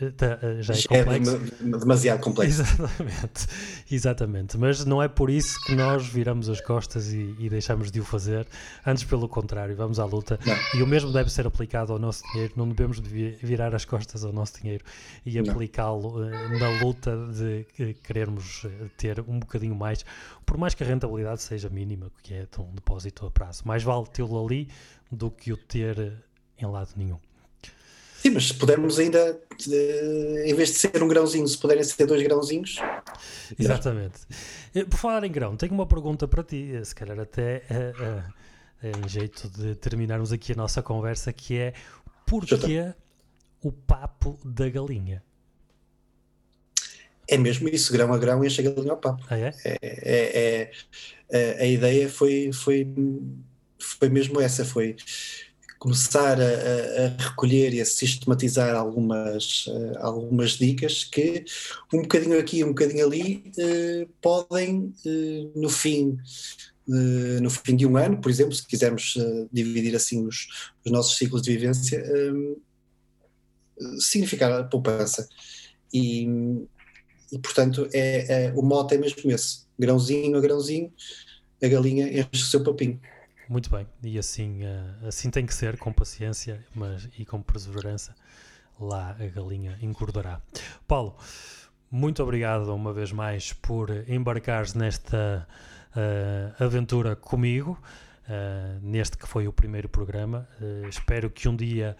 [0.60, 1.36] já é complexo.
[1.36, 2.62] É demasiado complexo.
[2.62, 3.46] Exatamente,
[3.90, 4.56] exatamente.
[4.56, 8.04] Mas não é por isso que nós viramos as costas e, e deixamos de o
[8.04, 8.46] fazer.
[8.86, 10.38] Antes, pelo contrário, vamos à luta.
[10.46, 10.56] Não.
[10.78, 12.52] E o mesmo deve ser aplicado ao nosso dinheiro.
[12.56, 14.84] Não devemos virar as costas ao nosso dinheiro
[15.26, 17.66] e aplicá-lo eh, na luta de
[18.04, 20.04] querermos eh, ter um bocadinho mais,
[20.46, 23.62] por mais que a rentabilidade seja mínima, que é um depósito a prazo.
[23.64, 24.68] Mais vale tê-lo ali
[25.10, 26.12] do que o ter
[26.56, 27.18] em lado nenhum.
[28.20, 29.40] Sim, mas se pudermos ainda,
[30.44, 32.76] em vez de ser um grãozinho, se puderem ser dois grãozinhos.
[33.56, 34.20] Exatamente.
[34.74, 38.88] Eh, por falar em grão, tenho uma pergunta para ti, eh, se calhar até uh,
[38.88, 41.72] uh, em jeito de terminarmos aqui a nossa conversa, que é
[42.26, 42.92] porquê
[43.62, 45.22] o papo da galinha?
[47.28, 49.22] É mesmo isso, grão a grão enche a galinha ao papo.
[49.30, 49.54] Ah, é?
[49.64, 50.70] É, é,
[51.30, 52.86] é, a ideia foi, foi,
[53.78, 54.96] foi mesmo essa, foi
[55.78, 61.44] começar a, a, recolher e a sistematizar algumas, uh, algumas dicas que
[61.92, 66.18] um bocadinho aqui, um bocadinho ali uh, podem uh, no fim
[67.42, 69.14] no fim de um ano, por exemplo, se quisermos
[69.52, 72.02] dividir assim os, os, nossos ciclos de vivência,
[74.00, 75.28] significar a poupança
[75.92, 76.26] e,
[77.30, 80.90] e portanto é, é, o mote é mesmo esse, grãozinho a grãozinho
[81.62, 82.98] a galinha enche o seu papinho.
[83.48, 88.14] Muito bem, e assim, uh, assim tem que ser, com paciência mas, e com perseverança,
[88.78, 90.42] lá a galinha engordará.
[90.86, 91.16] Paulo,
[91.90, 95.48] muito obrigado uma vez mais por embarcares nesta
[95.96, 97.80] uh, aventura comigo,
[98.24, 100.46] uh, neste que foi o primeiro programa.
[100.86, 101.96] espero que um dia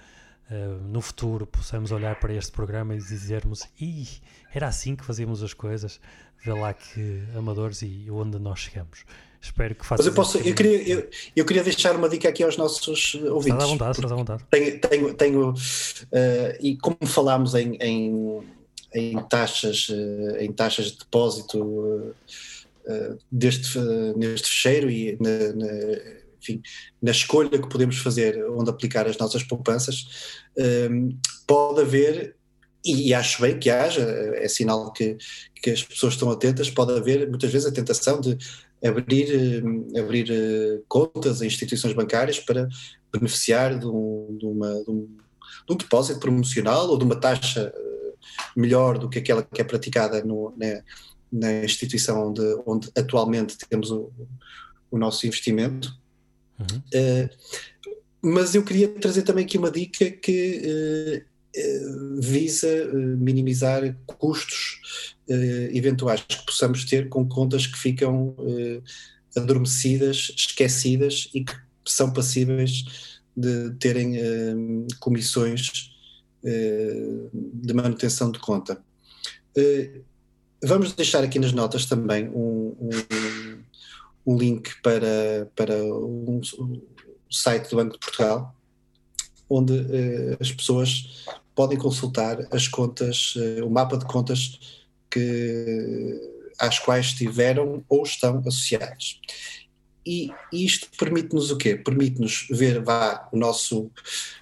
[0.82, 4.08] no futuro possamos olhar para este programa e dizermos: Ih,
[4.50, 6.00] era assim que fazíamos as coisas,
[6.42, 9.04] vê lá que amadores e onde nós chegamos.
[9.40, 10.02] Espero que faça.
[10.02, 13.62] Mas eu posso, eu queria, eu, eu, queria deixar uma dica aqui aos nossos ouvintes.
[13.62, 14.44] Estás à vontade, estás à vontade.
[14.50, 15.54] Tenho, tenho, tenho uh,
[16.60, 18.40] e como falámos em, em,
[18.94, 22.14] em taxas, uh, em taxas de depósito uh,
[23.30, 23.78] deste,
[24.16, 25.72] neste fecheiro e na, na,
[26.40, 26.60] enfim,
[27.00, 30.46] na escolha que podemos fazer onde aplicar as nossas poupanças,
[31.46, 32.34] pode haver
[32.84, 34.02] e acho bem que haja,
[34.36, 35.18] é sinal que,
[35.60, 38.38] que as pessoas estão atentas, pode haver muitas vezes a tentação de
[38.84, 42.68] abrir, eh, abrir eh, contas em instituições bancárias para
[43.12, 45.06] beneficiar de um, de uma, de um,
[45.66, 48.12] de um depósito promocional ou de uma taxa eh,
[48.56, 50.82] melhor do que aquela que é praticada no, na,
[51.32, 54.12] na, instituição onde, onde atualmente temos o,
[54.90, 55.92] o nosso investimento.
[56.58, 56.78] Uhum.
[56.92, 57.28] Uh,
[58.20, 61.24] mas eu queria trazer também aqui uma dica que
[61.56, 68.34] uh, visa minimizar custos eventuais que possamos ter com contas que ficam
[69.36, 71.54] adormecidas, esquecidas e que
[71.84, 74.16] são passíveis de terem
[74.98, 75.90] comissões
[76.42, 78.82] de manutenção de conta.
[80.62, 83.62] Vamos deixar aqui nas notas também um, um,
[84.26, 86.82] um link para, para um, um,
[87.30, 88.54] site do Banco de Portugal,
[89.48, 89.74] onde
[90.40, 91.24] as pessoas
[91.54, 94.58] podem consultar as contas, o mapa de contas
[95.10, 96.20] que,
[96.58, 99.20] às quais estiveram ou estão associadas.
[100.06, 101.76] E isto permite-nos o quê?
[101.76, 103.90] Permite-nos ver vá, o nosso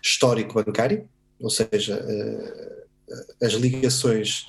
[0.02, 1.08] histórico bancário,
[1.40, 4.46] ou seja, uh, as ligações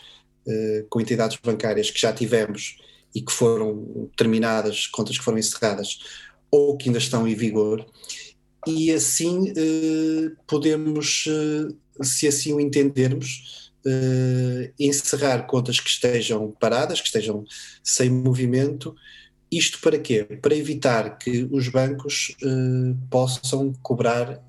[0.48, 2.78] eh, com entidades bancárias que já tivemos
[3.14, 6.00] e que foram terminadas, contas que foram encerradas
[6.50, 7.86] ou que ainda estão em vigor,
[8.66, 13.67] e assim eh, podemos, eh, se assim o entendermos,
[14.80, 17.46] encerrar contas que estejam paradas, que estejam
[17.84, 18.96] sem movimento.
[19.52, 20.24] Isto para quê?
[20.42, 22.36] Para evitar que os bancos
[23.10, 24.42] possam cobrar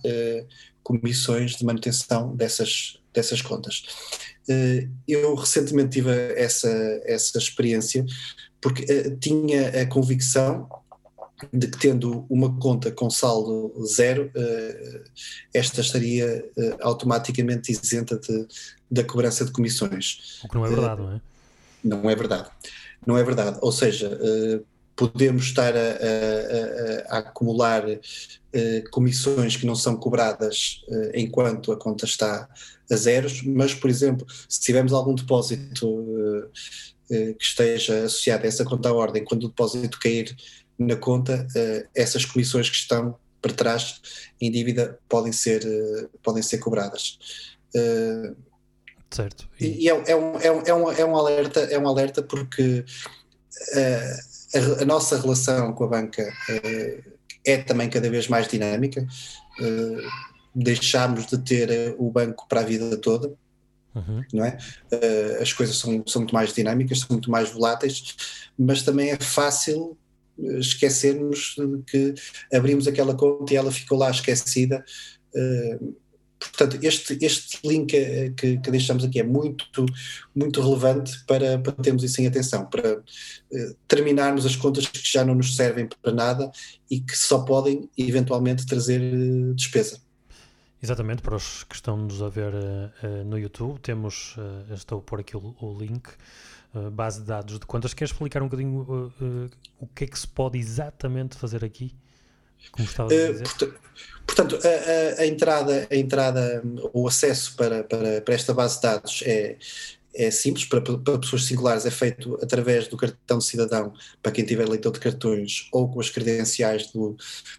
[0.83, 3.85] comissões de manutenção dessas, dessas contas.
[4.49, 6.68] Eh, eu recentemente tive essa,
[7.05, 8.05] essa experiência
[8.61, 10.66] porque eh, tinha a convicção
[11.53, 15.03] de que tendo uma conta com saldo zero, eh,
[15.55, 16.45] esta estaria
[16.80, 18.47] automaticamente isenta de,
[18.91, 20.41] da cobrança de comissões.
[20.45, 21.20] O que não é verdade, não é?
[21.84, 22.51] Não é verdade.
[23.07, 23.59] Não é verdade.
[23.62, 24.18] Ou seja,
[24.97, 25.80] podemos estar a,
[27.09, 27.84] a, a acumular
[28.91, 30.82] comissões que não são cobradas
[31.14, 32.49] enquanto a conta está
[32.91, 36.51] a zeros, mas, por exemplo, se tivermos algum depósito
[37.09, 40.36] que esteja associado a essa conta à ordem, quando o depósito cair
[40.79, 44.01] na conta, uh, essas comissões que estão para trás
[44.41, 45.62] em dívida podem ser,
[46.22, 47.18] podem ser cobradas.
[49.11, 49.49] certo.
[49.61, 52.20] E, e é, é, um, é, um, é, um, é um alerta, é um alerta
[52.20, 52.85] porque
[53.74, 56.33] a, a, nossa relação com a banca
[57.47, 59.07] é também cada vez mais dinâmica
[60.55, 63.33] deixámos de ter eh, o banco para a vida toda,
[63.95, 64.24] uhum.
[64.33, 64.59] não é?
[65.41, 68.16] As coisas são, são muito mais dinâmicas, são muito mais voláteis,
[68.59, 70.08] mas também é fácil eh,
[70.59, 72.14] esquecermos que
[72.53, 74.84] abrimos aquela conta e ela ficou lá esquecida.
[75.34, 75.97] Uh,
[76.39, 77.91] portanto, este, este link
[78.36, 79.86] que, que, deixamos aqui é muito,
[80.34, 85.24] muito relevante para, para termos isso em atenção, para uh, terminarmos as contas que já
[85.24, 86.51] não nos servem para nada
[86.91, 89.01] e que só podem eventualmente trazer
[89.55, 90.01] despesa.
[90.80, 95.20] Exatamente, para os que estão-nos a ver uh, no YouTube, temos, uh, estou a pôr
[95.20, 96.09] aqui o, o link,
[96.93, 97.95] base de dados de contas.
[97.95, 99.12] Queres explicar um bocadinho
[99.79, 101.95] o que é que se pode exatamente fazer aqui?
[102.73, 103.47] Como estava a dizer?
[104.27, 106.62] portanto, a, a, a, entrada, a entrada,
[106.93, 109.57] o acesso para, para, para esta base de dados é,
[110.14, 113.93] é simples, para, para, pessoas singulares é feito através do cartão de cidadão
[114.23, 117.16] para quem tiver leitor de cartões ou com as credenciais do,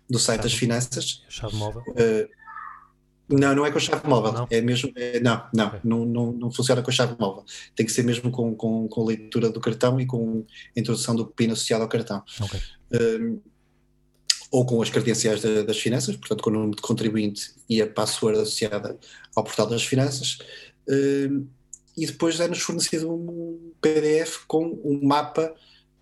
[0.09, 1.23] do site das finanças.
[1.29, 1.81] Chave móvel.
[1.89, 2.38] Uh,
[3.29, 4.33] não, não é com a chave móvel.
[4.33, 4.47] Não?
[4.49, 4.91] É mesmo.
[4.95, 5.79] É, não, não, okay.
[5.83, 7.45] não, não, não, funciona com a chave móvel.
[7.75, 11.27] Tem que ser mesmo com, com, com leitura do cartão e com a introdução do
[11.27, 12.23] PIN associado ao cartão.
[12.41, 12.59] Okay.
[13.21, 13.39] Um,
[14.51, 17.87] ou com as credenciais de, das finanças, portanto, com o número de contribuinte e a
[17.87, 18.97] password associada
[19.35, 20.39] ao portal das finanças.
[20.89, 21.47] Um,
[21.95, 25.53] e depois é-nos fornecido um PDF com um mapa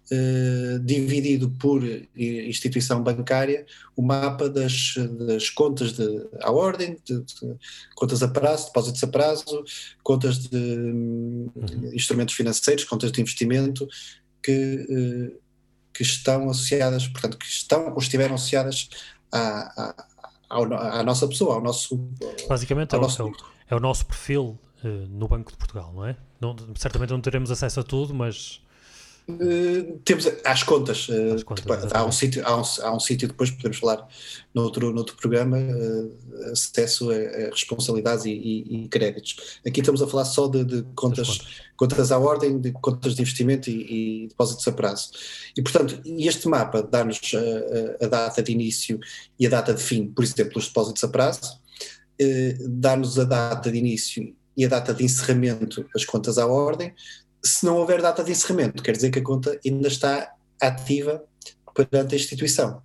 [0.09, 1.83] Uh, dividido por
[2.15, 4.93] instituição bancária o mapa das,
[5.27, 7.55] das contas de, à ordem, de, de,
[7.93, 9.65] contas a prazo, depósitos a prazo,
[10.01, 11.51] contas de uhum.
[11.93, 13.85] instrumentos financeiros, contas de investimento
[14.41, 15.39] que, uh,
[15.93, 18.89] que estão associadas, portanto, que estão ou estiveram associadas
[19.29, 19.95] à,
[20.49, 21.97] à, à nossa pessoa, ao nosso.
[22.47, 23.25] Basicamente ao é, nosso...
[23.25, 23.35] O,
[23.69, 26.15] é o nosso perfil uh, no Banco de Portugal, não é?
[26.39, 28.61] Não, certamente não teremos acesso a tudo, mas
[29.29, 33.27] Uh, temos as contas, uh, contas tipo, há um sítio há um, há um sítio
[33.27, 34.07] depois podemos falar
[34.55, 39.59] noutro, noutro programa uh, acesso a, a responsabilidades e, e, e, créditos.
[39.67, 43.21] Aqui estamos a falar só de, de contas, contas, contas à ordem de contas de
[43.21, 45.11] investimento e, e depósitos a prazo.
[45.57, 47.19] E portanto este mapa dá-nos
[47.99, 48.97] a, a, data de início
[49.37, 51.59] e a data de fim por exemplo dos depósitos a prazo
[52.65, 56.93] dá-nos a data de início e a data de encerramento das contas à ordem
[57.47, 61.23] se não houver data de encerramento, quer dizer que a conta ainda está ativa
[61.73, 62.81] perante a instituição.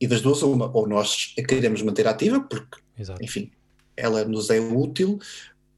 [0.00, 3.24] E das duas, uma, ou nós a queremos manter ativa, porque, Exato.
[3.24, 3.50] enfim,
[3.96, 5.18] ela nos é útil,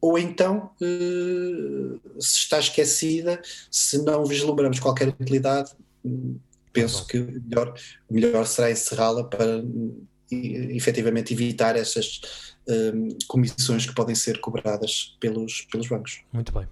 [0.00, 3.40] ou então uh, se está esquecida,
[3.70, 5.72] se não vislumbramos qualquer utilidade,
[6.72, 7.74] penso que o melhor,
[8.10, 9.62] melhor será encerrá-la para
[10.30, 12.20] efetivamente evitar essas
[12.68, 16.20] um, comissões que podem ser cobradas pelos, pelos bancos.
[16.32, 16.66] Muito bem.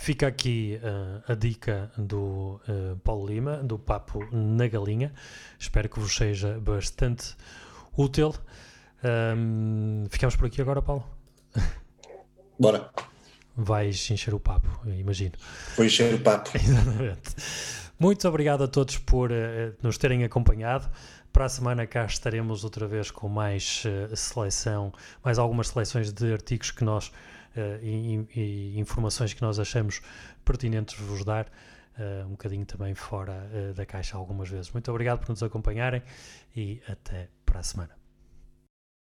[0.00, 5.12] Fica aqui uh, a dica do uh, Paulo Lima, do Papo na Galinha.
[5.58, 7.36] Espero que vos seja bastante
[7.96, 8.34] útil.
[9.04, 11.04] Um, ficamos por aqui agora, Paulo?
[12.58, 12.90] Bora.
[13.54, 15.34] Vais encher o papo, imagino.
[15.76, 16.50] Vou encher o papo.
[16.56, 17.34] Exatamente.
[17.98, 19.34] Muito obrigado a todos por uh,
[19.82, 20.88] nos terem acompanhado.
[21.32, 24.92] Para a semana cá estaremos outra vez com mais uh, seleção,
[25.22, 27.12] mais algumas seleções de artigos que nós
[27.82, 30.00] e, e, informações que nós achamos
[30.44, 31.50] pertinentes vos dar.
[32.26, 34.70] um bocadinho também fora da caixa algumas vezes.
[34.70, 36.02] Muito obrigado por nos acompanharem
[36.54, 37.97] e até para a semana.